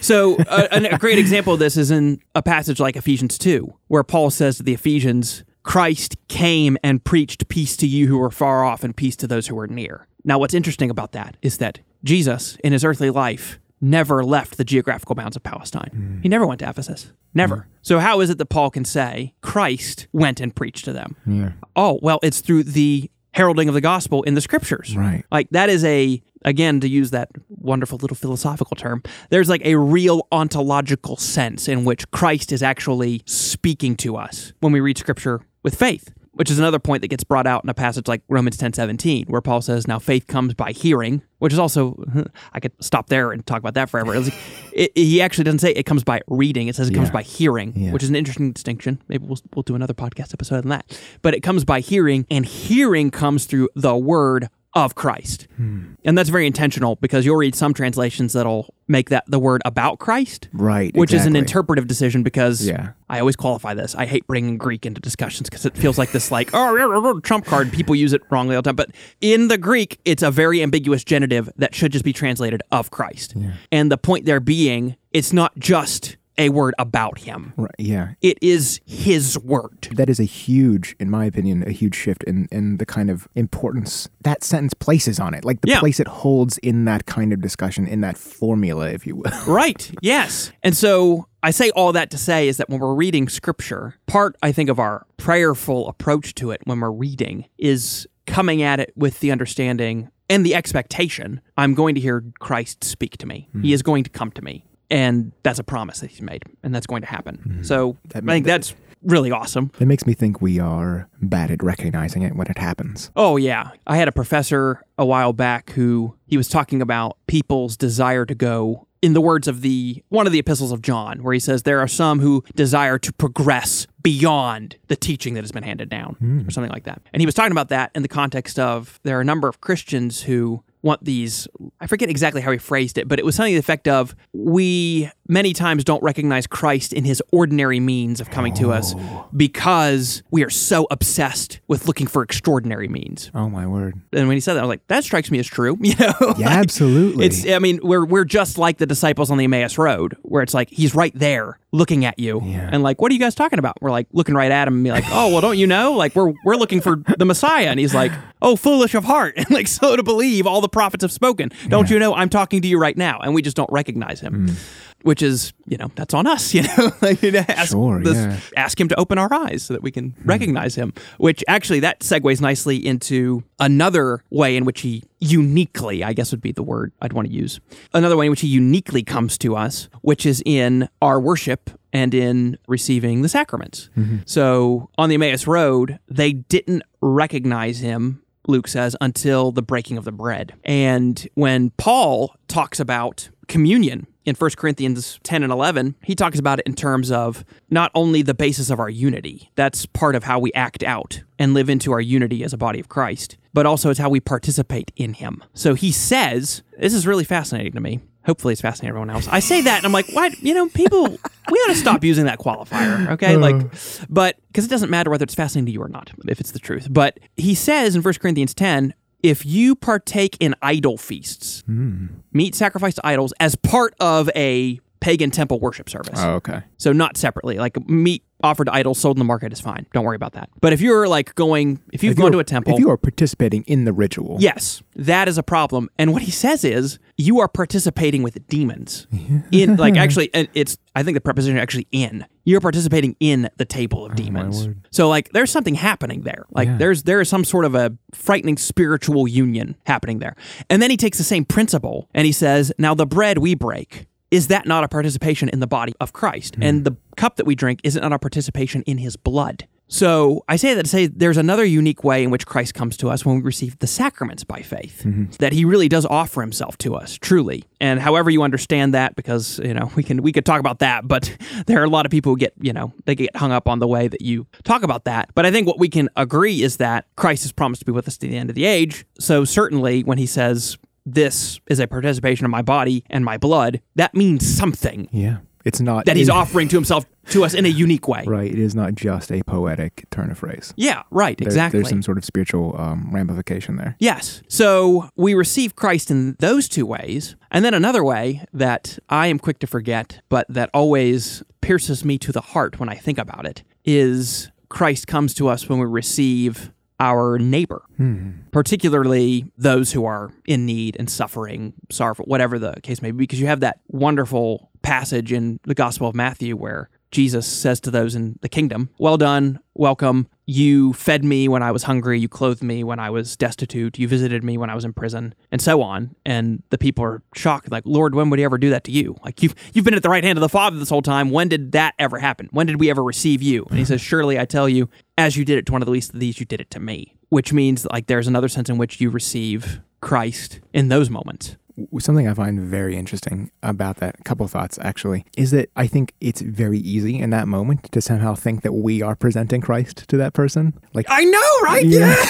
so 0.00 0.36
a, 0.48 0.94
a 0.94 0.98
great 0.98 1.18
example 1.18 1.54
of 1.54 1.58
this 1.58 1.76
is 1.76 1.90
in 1.90 2.20
a 2.34 2.42
passage 2.42 2.80
like 2.80 2.96
Ephesians 2.96 3.36
2, 3.38 3.72
where 3.88 4.04
Paul 4.04 4.30
says 4.30 4.56
to 4.56 4.62
the 4.62 4.74
Ephesians, 4.74 5.44
Christ 5.62 6.16
came 6.28 6.78
and 6.82 7.04
preached 7.04 7.48
peace 7.48 7.76
to 7.76 7.86
you 7.86 8.06
who 8.06 8.18
were 8.18 8.30
far 8.30 8.64
off 8.64 8.84
and 8.84 8.96
peace 8.96 9.16
to 9.16 9.26
those 9.26 9.48
who 9.48 9.54
were 9.54 9.66
near. 9.66 10.06
Now, 10.24 10.38
what's 10.38 10.54
interesting 10.54 10.90
about 10.90 11.12
that 11.12 11.36
is 11.42 11.58
that 11.58 11.80
Jesus, 12.04 12.56
in 12.62 12.72
his 12.72 12.84
earthly 12.84 13.10
life, 13.10 13.58
never 13.80 14.24
left 14.24 14.56
the 14.56 14.64
geographical 14.64 15.14
bounds 15.14 15.36
of 15.36 15.42
Palestine. 15.42 15.90
Hmm. 15.92 16.20
He 16.20 16.28
never 16.28 16.46
went 16.46 16.60
to 16.60 16.68
Ephesus. 16.68 17.12
Never. 17.34 17.56
Hmm. 17.56 17.70
So, 17.82 17.98
how 17.98 18.20
is 18.20 18.30
it 18.30 18.38
that 18.38 18.46
Paul 18.46 18.70
can 18.70 18.84
say 18.84 19.34
Christ 19.40 20.08
went 20.12 20.40
and 20.40 20.54
preached 20.54 20.84
to 20.86 20.92
them? 20.92 21.16
Yeah. 21.26 21.52
Oh, 21.76 21.98
well, 22.02 22.18
it's 22.22 22.40
through 22.40 22.64
the 22.64 23.10
heralding 23.32 23.68
of 23.68 23.74
the 23.74 23.80
gospel 23.80 24.22
in 24.24 24.34
the 24.34 24.40
scriptures. 24.40 24.96
Right. 24.96 25.24
Like 25.30 25.48
that 25.50 25.70
is 25.70 25.84
a 25.84 26.20
again 26.44 26.80
to 26.80 26.88
use 26.88 27.10
that 27.10 27.30
wonderful 27.48 27.98
little 27.98 28.16
philosophical 28.16 28.76
term. 28.76 29.02
There's 29.30 29.48
like 29.48 29.64
a 29.64 29.76
real 29.76 30.26
ontological 30.32 31.16
sense 31.16 31.68
in 31.68 31.84
which 31.84 32.10
Christ 32.10 32.52
is 32.52 32.62
actually 32.62 33.22
speaking 33.26 33.96
to 33.98 34.16
us 34.16 34.52
when 34.60 34.72
we 34.72 34.80
read 34.80 34.98
scripture 34.98 35.40
with 35.62 35.74
faith. 35.74 36.12
Which 36.38 36.52
is 36.52 36.58
another 36.60 36.78
point 36.78 37.00
that 37.02 37.08
gets 37.08 37.24
brought 37.24 37.48
out 37.48 37.64
in 37.64 37.68
a 37.68 37.74
passage 37.74 38.06
like 38.06 38.22
Romans 38.28 38.56
10 38.56 38.72
17, 38.72 39.26
where 39.26 39.40
Paul 39.40 39.60
says, 39.60 39.88
Now 39.88 39.98
faith 39.98 40.28
comes 40.28 40.54
by 40.54 40.70
hearing, 40.70 41.22
which 41.38 41.52
is 41.52 41.58
also, 41.58 42.00
I 42.52 42.60
could 42.60 42.70
stop 42.80 43.08
there 43.08 43.32
and 43.32 43.44
talk 43.44 43.58
about 43.58 43.74
that 43.74 43.90
forever. 43.90 44.14
It's 44.14 44.28
like, 44.28 44.38
it, 44.72 44.92
he 44.94 45.20
actually 45.20 45.42
doesn't 45.44 45.58
say 45.58 45.72
it 45.72 45.82
comes 45.82 46.04
by 46.04 46.20
reading, 46.28 46.68
it 46.68 46.76
says 46.76 46.90
it 46.90 46.94
comes 46.94 47.10
by 47.10 47.22
hearing, 47.22 47.72
Yeah. 47.74 47.90
which 47.90 48.04
is 48.04 48.08
an 48.08 48.14
interesting 48.14 48.52
distinction. 48.52 49.02
Maybe 49.08 49.26
we'll, 49.26 49.38
we'll 49.52 49.64
do 49.64 49.74
another 49.74 49.94
podcast 49.94 50.32
episode 50.32 50.62
on 50.64 50.68
that. 50.68 51.00
But 51.22 51.34
it 51.34 51.40
comes 51.40 51.64
by 51.64 51.80
hearing, 51.80 52.24
and 52.30 52.46
hearing 52.46 53.10
comes 53.10 53.44
through 53.46 53.70
the 53.74 53.96
word 53.96 54.48
of 54.84 54.94
Christ. 54.94 55.48
Hmm. 55.56 55.94
And 56.04 56.16
that's 56.16 56.28
very 56.28 56.46
intentional 56.46 56.96
because 56.96 57.24
you'll 57.26 57.36
read 57.36 57.54
some 57.54 57.74
translations 57.74 58.32
that'll 58.32 58.72
make 58.86 59.10
that 59.10 59.24
the 59.26 59.38
word 59.38 59.60
about 59.64 59.98
Christ. 59.98 60.48
Right, 60.52 60.94
Which 60.96 61.12
is 61.12 61.26
an 61.26 61.36
interpretive 61.36 61.86
decision 61.86 62.22
because 62.22 62.66
Yeah. 62.66 62.90
I 63.10 63.20
always 63.20 63.36
qualify 63.36 63.74
this. 63.74 63.94
I 63.94 64.06
hate 64.06 64.26
bringing 64.26 64.56
Greek 64.56 64.86
into 64.86 65.00
discussions 65.00 65.48
because 65.50 65.66
it 65.66 65.76
feels 65.76 65.98
like 65.98 66.12
this 66.12 66.30
like, 66.30 66.50
oh, 66.54 66.76
yeah, 66.76 66.86
yeah, 66.88 67.12
yeah, 67.12 67.20
trump 67.22 67.44
card. 67.44 67.72
People 67.72 67.94
use 67.94 68.12
it 68.12 68.22
wrongly 68.30 68.54
all 68.56 68.62
the 68.62 68.68
time. 68.68 68.76
But 68.76 68.90
in 69.20 69.48
the 69.48 69.58
Greek, 69.58 69.98
it's 70.04 70.22
a 70.22 70.30
very 70.30 70.62
ambiguous 70.62 71.04
genitive 71.04 71.50
that 71.56 71.74
should 71.74 71.92
just 71.92 72.04
be 72.04 72.12
translated 72.12 72.62
of 72.70 72.90
Christ. 72.90 73.34
And 73.72 73.92
the 73.92 73.98
point 73.98 74.24
there 74.24 74.40
being, 74.40 74.96
it's 75.12 75.32
not 75.32 75.58
just 75.58 76.16
a 76.38 76.48
word 76.50 76.74
about 76.78 77.18
him. 77.18 77.52
Right. 77.56 77.70
Yeah. 77.78 78.12
It 78.22 78.38
is 78.40 78.80
his 78.86 79.38
word. 79.38 79.88
That 79.92 80.08
is 80.08 80.20
a 80.20 80.24
huge, 80.24 80.96
in 80.98 81.10
my 81.10 81.24
opinion, 81.24 81.64
a 81.66 81.72
huge 81.72 81.94
shift 81.94 82.22
in, 82.24 82.48
in 82.50 82.78
the 82.78 82.86
kind 82.86 83.10
of 83.10 83.28
importance 83.34 84.08
that 84.22 84.44
sentence 84.44 84.74
places 84.74 85.18
on 85.18 85.34
it. 85.34 85.44
Like 85.44 85.60
the 85.60 85.68
Yeah. 85.68 85.80
place 85.80 86.00
it 86.00 86.08
holds 86.08 86.58
in 86.58 86.84
that 86.84 87.06
kind 87.06 87.32
of 87.32 87.40
discussion, 87.40 87.86
in 87.86 88.00
that 88.02 88.16
formula, 88.16 88.88
if 88.90 89.06
you 89.06 89.16
will. 89.16 89.32
Right. 89.48 89.90
Yes. 90.02 90.52
And 90.62 90.76
so 90.76 91.26
I 91.42 91.50
say 91.50 91.70
all 91.70 91.92
that 91.92 92.10
to 92.10 92.18
say 92.18 92.48
is 92.48 92.58
that 92.58 92.68
when 92.68 92.80
we're 92.80 92.94
reading 92.94 93.28
scripture, 93.28 93.94
part 94.06 94.36
I 94.42 94.52
think 94.52 94.68
of 94.68 94.78
our 94.78 95.06
prayerful 95.16 95.88
approach 95.88 96.34
to 96.36 96.50
it 96.50 96.60
when 96.64 96.80
we're 96.80 96.90
reading 96.90 97.46
is 97.56 98.06
coming 98.26 98.62
at 98.62 98.78
it 98.78 98.92
with 98.94 99.20
the 99.20 99.32
understanding 99.32 100.10
and 100.28 100.44
the 100.44 100.54
expectation 100.54 101.40
I'm 101.56 101.74
going 101.74 101.94
to 101.94 102.00
hear 102.00 102.24
Christ 102.38 102.84
speak 102.84 103.16
to 103.18 103.26
me. 103.26 103.48
He 103.52 103.58
hmm. 103.58 103.74
is 103.74 103.82
going 103.82 104.04
to 104.04 104.10
come 104.10 104.30
to 104.32 104.42
me. 104.42 104.64
And 104.90 105.32
that's 105.42 105.58
a 105.58 105.64
promise 105.64 106.00
that 106.00 106.10
he's 106.10 106.22
made, 106.22 106.44
and 106.62 106.74
that's 106.74 106.86
going 106.86 107.02
to 107.02 107.08
happen. 107.08 107.36
Mm-hmm. 107.36 107.62
So 107.62 107.96
That 108.08 108.24
I 108.24 108.26
think 108.26 108.46
ma- 108.46 108.52
that's 108.52 108.74
really 109.02 109.30
awesome. 109.30 109.70
It 109.78 109.86
makes 109.86 110.06
me 110.06 110.14
think 110.14 110.40
we 110.40 110.58
are 110.58 111.08
bad 111.20 111.50
at 111.50 111.62
recognizing 111.62 112.22
it 112.22 112.34
when 112.36 112.46
it 112.46 112.58
happens. 112.58 113.10
Oh 113.16 113.36
yeah, 113.36 113.70
I 113.86 113.96
had 113.96 114.08
a 114.08 114.12
professor 114.12 114.84
a 114.96 115.04
while 115.04 115.32
back 115.32 115.70
who 115.70 116.14
he 116.26 116.36
was 116.36 116.48
talking 116.48 116.82
about 116.82 117.16
people's 117.26 117.76
desire 117.76 118.24
to 118.24 118.34
go 118.34 118.86
in 119.00 119.12
the 119.12 119.20
words 119.20 119.46
of 119.46 119.60
the 119.60 120.02
one 120.08 120.26
of 120.26 120.32
the 120.32 120.38
epistles 120.38 120.72
of 120.72 120.82
John 120.82 121.22
where 121.22 121.32
he 121.32 121.40
says 121.40 121.62
there 121.62 121.80
are 121.80 121.88
some 121.88 122.20
who 122.20 122.44
desire 122.54 122.98
to 122.98 123.12
progress 123.12 123.86
beyond 124.02 124.76
the 124.88 124.96
teaching 124.96 125.34
that 125.34 125.42
has 125.42 125.52
been 125.52 125.62
handed 125.62 125.88
down 125.88 126.16
or 126.20 126.26
hmm. 126.26 126.48
something 126.48 126.72
like 126.72 126.84
that. 126.84 127.00
And 127.12 127.22
he 127.22 127.26
was 127.26 127.34
talking 127.34 127.52
about 127.52 127.68
that 127.68 127.90
in 127.94 128.02
the 128.02 128.08
context 128.08 128.58
of 128.58 128.98
there 129.04 129.18
are 129.18 129.20
a 129.20 129.24
number 129.24 129.48
of 129.48 129.60
Christians 129.60 130.22
who 130.22 130.64
want 130.82 131.04
these 131.04 131.48
I 131.80 131.86
forget 131.86 132.08
exactly 132.08 132.40
how 132.40 132.50
he 132.52 132.58
phrased 132.58 132.98
it, 132.98 133.08
but 133.08 133.18
it 133.18 133.24
was 133.24 133.34
something 133.34 133.52
to 133.52 133.56
the 133.56 133.60
effect 133.60 133.88
of 133.88 134.14
we 134.32 135.10
many 135.26 135.52
times 135.52 135.84
don't 135.84 136.02
recognize 136.02 136.46
Christ 136.46 136.92
in 136.92 137.04
his 137.04 137.22
ordinary 137.32 137.80
means 137.80 138.20
of 138.20 138.30
coming 138.30 138.54
to 138.54 138.72
us 138.72 138.94
oh. 138.96 139.28
because 139.36 140.22
we 140.30 140.42
are 140.42 140.50
so 140.50 140.86
obsessed 140.90 141.60
with 141.68 141.86
looking 141.86 142.06
for 142.06 142.22
extraordinary 142.22 142.88
means. 142.88 143.30
Oh 143.34 143.48
my 143.48 143.66
word! 143.66 144.00
And 144.12 144.28
when 144.28 144.36
he 144.36 144.40
said 144.40 144.54
that, 144.54 144.60
I 144.60 144.62
was 144.62 144.68
like, 144.68 144.86
that 144.88 145.04
strikes 145.04 145.30
me 145.30 145.38
as 145.38 145.46
true. 145.46 145.76
You 145.88 145.94
know? 145.94 146.34
Yeah, 146.36 146.50
absolutely. 146.50 147.24
It's 147.24 147.48
I 147.48 147.58
mean, 147.60 147.80
we're 147.82 148.04
we're 148.04 148.26
just 148.26 148.58
like 148.58 148.76
the 148.76 148.84
disciples 148.84 149.30
on 149.30 149.38
the 149.38 149.44
Emmaus 149.44 149.78
Road, 149.78 150.18
where 150.20 150.42
it's 150.42 150.52
like 150.52 150.68
he's 150.68 150.94
right 150.94 151.12
there 151.14 151.58
looking 151.72 152.04
at 152.04 152.18
you. 152.18 152.42
Yeah. 152.44 152.68
And 152.70 152.82
like, 152.82 153.00
what 153.00 153.10
are 153.10 153.14
you 153.14 153.20
guys 153.20 153.34
talking 153.34 153.58
about? 153.58 153.80
We're 153.80 153.90
like 153.90 154.06
looking 154.12 154.34
right 154.34 154.50
at 154.50 154.68
him 154.68 154.74
and 154.74 154.84
be 154.84 154.90
like, 154.90 155.04
Oh, 155.08 155.28
well, 155.30 155.40
don't 155.40 155.56
you 155.56 155.66
know? 155.66 155.94
Like 155.94 156.14
we're 156.14 156.34
we're 156.44 156.56
looking 156.56 156.82
for 156.82 156.96
the 157.16 157.24
Messiah. 157.24 157.68
And 157.68 157.80
he's 157.80 157.94
like, 157.94 158.12
Oh, 158.40 158.56
foolish 158.56 158.94
of 158.94 159.04
heart, 159.04 159.34
and 159.36 159.50
like 159.50 159.66
slow 159.68 159.96
to 159.96 160.02
believe 160.02 160.46
all 160.46 160.60
the 160.60 160.68
prophets 160.68 161.02
have 161.02 161.12
spoken. 161.12 161.50
Don't 161.68 161.90
you 161.90 161.98
know 161.98 162.14
I'm 162.14 162.28
talking 162.28 162.62
to 162.62 162.68
you 162.68 162.78
right 162.78 162.96
now? 162.96 163.18
And 163.20 163.34
we 163.34 163.42
just 163.42 163.56
don't 163.56 163.70
recognize 163.72 164.20
him. 164.20 164.48
Hmm. 164.48 164.54
Which 165.02 165.22
is, 165.22 165.52
you 165.68 165.76
know, 165.76 165.92
that's 165.94 166.12
on 166.12 166.26
us, 166.26 166.52
you 166.54 166.62
know. 166.62 166.90
like, 167.02 167.22
you 167.22 167.30
know, 167.30 167.44
ask, 167.46 167.70
Sure, 167.70 168.02
this- 168.02 168.16
yeah. 168.16 168.40
ask 168.56 168.80
him 168.80 168.88
to 168.88 168.98
open 168.98 169.16
our 169.16 169.32
eyes 169.32 169.62
so 169.62 169.72
that 169.74 169.82
we 169.82 169.92
can 169.92 170.10
hmm. 170.10 170.28
recognize 170.28 170.74
him. 170.74 170.92
Which 171.18 171.44
actually 171.46 171.80
that 171.80 172.00
segues 172.00 172.40
nicely 172.40 172.84
into 172.84 173.44
another 173.60 174.24
way 174.30 174.56
in 174.56 174.64
which 174.64 174.80
he 174.80 175.04
uniquely, 175.20 176.02
I 176.02 176.12
guess 176.14 176.32
would 176.32 176.40
be 176.40 176.50
the 176.50 176.64
word 176.64 176.92
I'd 177.00 177.12
want 177.12 177.28
to 177.28 177.32
use. 177.34 177.60
Another 177.94 178.16
way 178.16 178.26
in 178.26 178.30
which 178.30 178.40
he 178.40 178.48
uniquely 178.48 179.04
comes 179.04 179.38
to 179.38 179.54
us, 179.56 179.88
which 180.02 180.26
is 180.26 180.42
in 180.44 180.88
our 181.00 181.20
worship 181.20 181.70
and 181.92 182.12
in 182.14 182.58
receiving 182.66 183.22
the 183.22 183.28
sacraments. 183.28 183.88
Mm-hmm. 183.96 184.18
So 184.26 184.90
on 184.98 185.08
the 185.08 185.14
Emmaus 185.14 185.46
Road, 185.46 185.98
they 186.08 186.32
didn't 186.32 186.82
recognize 187.00 187.78
him 187.80 188.22
Luke 188.48 188.66
says, 188.66 188.96
until 189.00 189.52
the 189.52 189.62
breaking 189.62 189.98
of 189.98 190.04
the 190.04 190.12
bread. 190.12 190.54
And 190.64 191.28
when 191.34 191.70
Paul 191.70 192.34
talks 192.48 192.80
about 192.80 193.28
communion 193.46 194.06
in 194.24 194.34
1 194.34 194.50
Corinthians 194.56 195.20
10 195.22 195.42
and 195.42 195.52
11, 195.52 195.94
he 196.02 196.14
talks 196.14 196.38
about 196.38 196.58
it 196.58 196.66
in 196.66 196.74
terms 196.74 197.10
of 197.10 197.44
not 197.70 197.90
only 197.94 198.22
the 198.22 198.34
basis 198.34 198.70
of 198.70 198.80
our 198.80 198.90
unity, 198.90 199.50
that's 199.54 199.86
part 199.86 200.14
of 200.14 200.24
how 200.24 200.38
we 200.38 200.52
act 200.52 200.82
out 200.82 201.22
and 201.38 201.54
live 201.54 201.70
into 201.70 201.92
our 201.92 202.00
unity 202.00 202.42
as 202.44 202.52
a 202.52 202.58
body 202.58 202.80
of 202.80 202.88
Christ, 202.88 203.36
but 203.54 203.64
also 203.64 203.90
it's 203.90 203.98
how 203.98 204.10
we 204.10 204.20
participate 204.20 204.92
in 204.96 205.14
him. 205.14 205.42
So 205.54 205.74
he 205.74 205.92
says, 205.92 206.62
this 206.78 206.92
is 206.92 207.06
really 207.06 207.24
fascinating 207.24 207.72
to 207.72 207.80
me. 207.80 208.00
Hopefully 208.28 208.52
it's 208.52 208.60
fascinating 208.60 208.88
to 208.88 209.00
everyone 209.00 209.08
else. 209.08 209.26
I 209.26 209.40
say 209.40 209.62
that 209.62 209.78
and 209.78 209.86
I'm 209.86 209.92
like, 209.92 210.06
why, 210.12 210.30
you 210.42 210.52
know, 210.52 210.68
people, 210.68 211.08
we 211.08 211.58
ought 211.60 211.68
to 211.68 211.74
stop 211.74 212.04
using 212.04 212.26
that 212.26 212.38
qualifier, 212.38 213.12
okay? 213.12 213.36
Uh. 213.36 213.38
Like, 213.38 213.72
but 214.10 214.36
because 214.48 214.66
it 214.66 214.68
doesn't 214.68 214.90
matter 214.90 215.08
whether 215.08 215.24
it's 215.24 215.34
fascinating 215.34 215.64
to 215.64 215.72
you 215.72 215.80
or 215.80 215.88
not, 215.88 216.12
if 216.26 216.38
it's 216.38 216.50
the 216.50 216.58
truth. 216.58 216.88
But 216.90 217.18
he 217.38 217.54
says 217.54 217.96
in 217.96 218.02
1 218.02 218.14
Corinthians 218.20 218.52
10, 218.52 218.92
if 219.22 219.46
you 219.46 219.74
partake 219.74 220.36
in 220.40 220.54
idol 220.60 220.98
feasts, 220.98 221.62
hmm. 221.62 222.08
meat 222.30 222.54
sacrificed 222.54 222.96
to 222.96 223.06
idols 223.06 223.32
as 223.40 223.56
part 223.56 223.94
of 223.98 224.28
a 224.36 224.78
pagan 225.00 225.30
temple 225.30 225.60
worship 225.60 225.88
service. 225.88 226.18
Oh, 226.22 226.34
okay. 226.34 226.62
So 226.76 226.92
not 226.92 227.16
separately. 227.16 227.58
Like 227.58 227.88
meat 227.88 228.24
offered 228.42 228.66
to 228.66 228.72
idols 228.74 228.98
sold 229.00 229.16
in 229.16 229.18
the 229.18 229.24
market 229.24 229.52
is 229.52 229.60
fine. 229.60 229.86
Don't 229.92 230.04
worry 230.04 230.14
about 230.16 230.32
that. 230.34 230.48
But 230.60 230.72
if 230.72 230.80
you're 230.80 231.08
like 231.08 231.34
going, 231.34 231.80
if 231.92 232.04
you've 232.04 232.12
If 232.12 232.18
gone 232.18 232.32
to 232.32 232.38
a 232.38 232.44
temple, 232.44 232.74
If 232.74 232.78
you 232.78 232.88
are 232.90 232.96
participating 232.96 233.64
in 233.64 233.84
the 233.84 233.92
ritual. 233.92 234.36
yes, 234.38 234.82
that 234.94 235.26
is 235.28 235.38
a 235.38 235.42
problem. 235.42 235.88
And 235.98 236.12
what 236.12 236.22
he 236.22 236.30
says 236.30 236.62
is 236.64 236.98
you 237.16 237.40
are 237.40 237.48
participating 237.48 238.22
with 238.22 238.46
demons. 238.46 239.06
In 239.50 239.76
like 239.76 239.96
actually, 239.96 240.30
and 240.34 240.48
it's 240.54 240.78
I 240.94 241.02
think 241.02 241.14
the 241.16 241.20
preposition 241.20 241.56
is 241.56 241.62
actually 241.62 241.86
in. 241.92 242.24
You're 242.44 242.60
participating 242.60 243.14
in 243.20 243.50
the 243.56 243.64
table 243.64 244.06
of 244.06 244.12
oh, 244.12 244.14
demons. 244.14 244.68
So 244.90 245.08
like 245.08 245.30
there's 245.32 245.50
something 245.50 245.74
happening 245.74 246.22
there. 246.22 246.46
Like 246.50 246.66
Yeah. 246.68 246.76
there's 246.78 247.02
there 247.04 247.20
is 247.20 247.28
some 247.28 247.44
sort 247.44 247.64
of 247.64 247.74
a 247.74 247.96
frightening 248.14 248.56
spiritual 248.56 249.28
union 249.28 249.76
happening 249.86 250.18
there. 250.18 250.34
And 250.70 250.80
then 250.82 250.90
he 250.90 250.96
takes 250.96 251.18
the 251.18 251.24
same 251.24 251.44
principle 251.44 252.08
and 252.14 252.26
he 252.26 252.32
says, 252.32 252.72
"Now 252.78 252.94
the 252.94 253.06
bread 253.06 253.38
we 253.38 253.54
break 253.54 254.07
is 254.30 254.48
that 254.48 254.66
not 254.66 254.84
a 254.84 254.88
participation 254.88 255.48
in 255.48 255.60
the 255.60 255.66
body 255.66 255.94
of 256.00 256.12
Christ? 256.12 256.56
Hmm. 256.56 256.62
And 256.62 256.84
the 256.84 256.96
cup 257.16 257.36
that 257.36 257.46
we 257.46 257.54
drink 257.54 257.80
is 257.84 257.96
it 257.96 258.00
not 258.00 258.12
a 258.12 258.18
participation 258.18 258.82
in 258.82 258.98
his 258.98 259.16
blood?" 259.16 259.66
So 259.88 260.44
I 260.48 260.56
say 260.56 260.74
that 260.74 260.82
to 260.84 260.88
say 260.88 261.06
there's 261.06 261.38
another 261.38 261.64
unique 261.64 262.04
way 262.04 262.22
in 262.22 262.30
which 262.30 262.46
Christ 262.46 262.74
comes 262.74 262.96
to 262.98 263.08
us 263.08 263.24
when 263.24 263.36
we 263.36 263.42
receive 263.42 263.78
the 263.78 263.86
sacraments 263.86 264.44
by 264.44 264.60
faith. 264.60 265.02
Mm-hmm. 265.04 265.32
That 265.38 265.54
he 265.54 265.64
really 265.64 265.88
does 265.88 266.04
offer 266.04 266.42
himself 266.42 266.76
to 266.78 266.94
us, 266.94 267.14
truly. 267.14 267.64
And 267.80 267.98
however 267.98 268.28
you 268.28 268.42
understand 268.42 268.92
that, 268.94 269.16
because 269.16 269.58
you 269.60 269.74
know 269.74 269.90
we 269.96 270.02
can 270.02 270.22
we 270.22 270.30
could 270.30 270.44
talk 270.44 270.60
about 270.60 270.80
that, 270.80 271.08
but 271.08 271.34
there 271.66 271.80
are 271.80 271.84
a 271.84 271.90
lot 271.90 272.04
of 272.04 272.12
people 272.12 272.32
who 272.32 272.36
get 272.36 272.52
you 272.60 272.72
know 272.72 272.92
they 273.06 273.14
get 273.14 273.34
hung 273.34 273.50
up 273.50 273.66
on 273.66 273.78
the 273.78 273.88
way 273.88 274.08
that 274.08 274.20
you 274.20 274.46
talk 274.62 274.82
about 274.82 275.04
that. 275.04 275.30
But 275.34 275.46
I 275.46 275.50
think 275.50 275.66
what 275.66 275.78
we 275.78 275.88
can 275.88 276.08
agree 276.16 276.62
is 276.62 276.76
that 276.76 277.06
Christ 277.16 277.42
has 277.44 277.52
promised 277.52 277.80
to 277.80 277.86
be 277.86 277.92
with 277.92 278.06
us 278.06 278.18
to 278.18 278.28
the 278.28 278.36
end 278.36 278.50
of 278.50 278.56
the 278.56 278.66
age. 278.66 279.06
So 279.18 279.44
certainly 279.44 280.04
when 280.04 280.18
he 280.18 280.26
says 280.26 280.76
this 281.14 281.60
is 281.66 281.80
a 281.80 281.86
participation 281.86 282.44
of 282.44 282.50
my 282.50 282.62
body 282.62 283.04
and 283.10 283.24
my 283.24 283.36
blood, 283.36 283.80
that 283.96 284.14
means 284.14 284.46
something 284.46 285.08
Yeah. 285.12 285.38
It's 285.64 285.80
not 285.80 286.06
that 286.06 286.16
he's 286.16 286.30
offering 286.30 286.68
to 286.68 286.76
himself 286.76 287.04
to 287.30 287.44
us 287.44 287.52
in 287.52 287.66
a 287.66 287.68
unique 287.68 288.08
way. 288.08 288.24
Right. 288.26 288.50
It 288.50 288.58
is 288.58 288.74
not 288.74 288.94
just 288.94 289.30
a 289.30 289.42
poetic 289.42 290.06
turn 290.10 290.30
of 290.30 290.38
phrase. 290.38 290.72
Yeah, 290.76 291.02
right, 291.10 291.36
There- 291.36 291.46
exactly. 291.46 291.80
There's 291.80 291.90
some 291.90 292.00
sort 292.00 292.16
of 292.16 292.24
spiritual 292.24 292.74
um, 292.80 293.10
ramification 293.12 293.76
there. 293.76 293.94
Yes. 293.98 294.42
So 294.48 295.10
we 295.16 295.34
receive 295.34 295.76
Christ 295.76 296.10
in 296.10 296.36
those 296.38 296.68
two 296.68 296.86
ways. 296.86 297.36
And 297.50 297.64
then 297.66 297.74
another 297.74 298.02
way 298.02 298.44
that 298.54 298.98
I 299.10 299.26
am 299.26 299.38
quick 299.38 299.58
to 299.58 299.66
forget, 299.66 300.22
but 300.30 300.46
that 300.48 300.70
always 300.72 301.42
pierces 301.60 302.02
me 302.02 302.16
to 302.18 302.32
the 302.32 302.40
heart 302.40 302.78
when 302.80 302.88
I 302.88 302.94
think 302.94 303.18
about 303.18 303.44
it, 303.44 303.62
is 303.84 304.50
Christ 304.70 305.06
comes 305.06 305.34
to 305.34 305.48
us 305.48 305.68
when 305.68 305.78
we 305.80 305.86
receive 305.86 306.72
our 307.00 307.38
neighbor, 307.38 307.82
hmm. 307.96 308.30
particularly 308.50 309.50
those 309.56 309.92
who 309.92 310.04
are 310.04 310.32
in 310.46 310.66
need 310.66 310.96
and 310.98 311.08
suffering, 311.08 311.72
sorrowful, 311.90 312.24
whatever 312.26 312.58
the 312.58 312.74
case 312.82 313.00
may 313.00 313.10
be, 313.10 313.18
because 313.18 313.40
you 313.40 313.46
have 313.46 313.60
that 313.60 313.80
wonderful 313.88 314.70
passage 314.82 315.32
in 315.32 315.60
the 315.64 315.74
Gospel 315.74 316.08
of 316.08 316.14
Matthew 316.14 316.56
where 316.56 316.90
Jesus 317.10 317.46
says 317.46 317.80
to 317.80 317.90
those 317.90 318.14
in 318.14 318.38
the 318.42 318.48
kingdom, 318.48 318.90
Well 318.98 319.16
done, 319.16 319.60
welcome. 319.74 320.28
You 320.50 320.94
fed 320.94 321.26
me 321.26 321.46
when 321.46 321.62
I 321.62 321.72
was 321.72 321.82
hungry. 321.82 322.18
You 322.18 322.26
clothed 322.26 322.62
me 322.62 322.82
when 322.82 322.98
I 322.98 323.10
was 323.10 323.36
destitute. 323.36 323.98
You 323.98 324.08
visited 324.08 324.42
me 324.42 324.56
when 324.56 324.70
I 324.70 324.74
was 324.74 324.82
in 324.82 324.94
prison, 324.94 325.34
and 325.52 325.60
so 325.60 325.82
on. 325.82 326.16
And 326.24 326.62
the 326.70 326.78
people 326.78 327.04
are 327.04 327.22
shocked, 327.34 327.70
like, 327.70 327.82
Lord, 327.84 328.14
when 328.14 328.30
would 328.30 328.38
he 328.38 328.46
ever 328.46 328.56
do 328.56 328.70
that 328.70 328.84
to 328.84 328.90
you? 328.90 329.14
Like, 329.22 329.42
you've, 329.42 329.54
you've 329.74 329.84
been 329.84 329.92
at 329.92 330.02
the 330.02 330.08
right 330.08 330.24
hand 330.24 330.38
of 330.38 330.40
the 330.40 330.48
Father 330.48 330.78
this 330.78 330.88
whole 330.88 331.02
time. 331.02 331.28
When 331.28 331.48
did 331.48 331.72
that 331.72 331.92
ever 331.98 332.18
happen? 332.18 332.48
When 332.50 332.66
did 332.66 332.80
we 332.80 332.88
ever 332.88 333.04
receive 333.04 333.42
you? 333.42 333.66
And 333.68 333.78
he 333.78 333.84
says, 333.84 334.00
Surely 334.08 334.38
I 334.38 334.46
tell 334.46 334.70
you, 334.70 334.88
as 335.18 335.36
you 335.36 335.44
did 335.44 335.58
it 335.58 335.66
to 335.66 335.72
one 335.72 335.82
of 335.82 335.86
the 335.86 335.92
least 335.92 336.14
of 336.14 336.20
these, 336.20 336.40
you 336.40 336.46
did 336.46 336.62
it 336.62 336.70
to 336.70 336.80
me. 336.80 337.14
Which 337.28 337.52
means, 337.52 337.86
like, 337.92 338.06
there's 338.06 338.26
another 338.26 338.48
sense 338.48 338.70
in 338.70 338.78
which 338.78 339.02
you 339.02 339.10
receive 339.10 339.82
Christ 340.00 340.60
in 340.72 340.88
those 340.88 341.10
moments. 341.10 341.56
Something 341.98 342.28
I 342.28 342.34
find 342.34 342.60
very 342.60 342.96
interesting 342.96 343.50
about 343.62 343.96
that, 343.98 344.16
a 344.18 344.22
couple 344.24 344.44
of 344.44 344.50
thoughts 344.50 344.78
actually, 344.82 345.24
is 345.36 345.52
that 345.52 345.70
I 345.76 345.86
think 345.86 346.14
it's 346.20 346.40
very 346.40 346.78
easy 346.78 347.18
in 347.18 347.30
that 347.30 347.46
moment 347.48 347.90
to 347.92 348.00
somehow 348.00 348.34
think 348.34 348.62
that 348.62 348.72
we 348.72 349.02
are 349.02 349.14
presenting 349.14 349.60
Christ 349.60 350.08
to 350.08 350.16
that 350.16 350.32
person. 350.32 350.72
Like, 350.94 351.06
I 351.08 351.24
know, 351.24 351.60
right? 351.62 351.84
Yeah. 351.84 352.14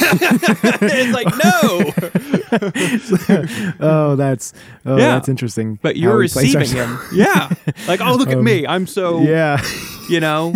it's 0.82 1.14
like, 1.14 1.28
no. 1.44 1.92
oh, 3.80 4.16
that's 4.16 4.52
oh, 4.84 4.96
Yeah. 4.96 5.08
that's 5.08 5.28
interesting. 5.28 5.78
But 5.82 5.96
you're 5.96 6.16
receiving 6.16 6.68
him. 6.68 6.98
Yeah. 7.12 7.48
Like, 7.86 8.00
oh, 8.00 8.14
look 8.14 8.28
at 8.28 8.38
um, 8.38 8.44
me. 8.44 8.66
I'm 8.66 8.86
so, 8.86 9.20
Yeah. 9.22 9.62
you 10.08 10.20
know, 10.20 10.54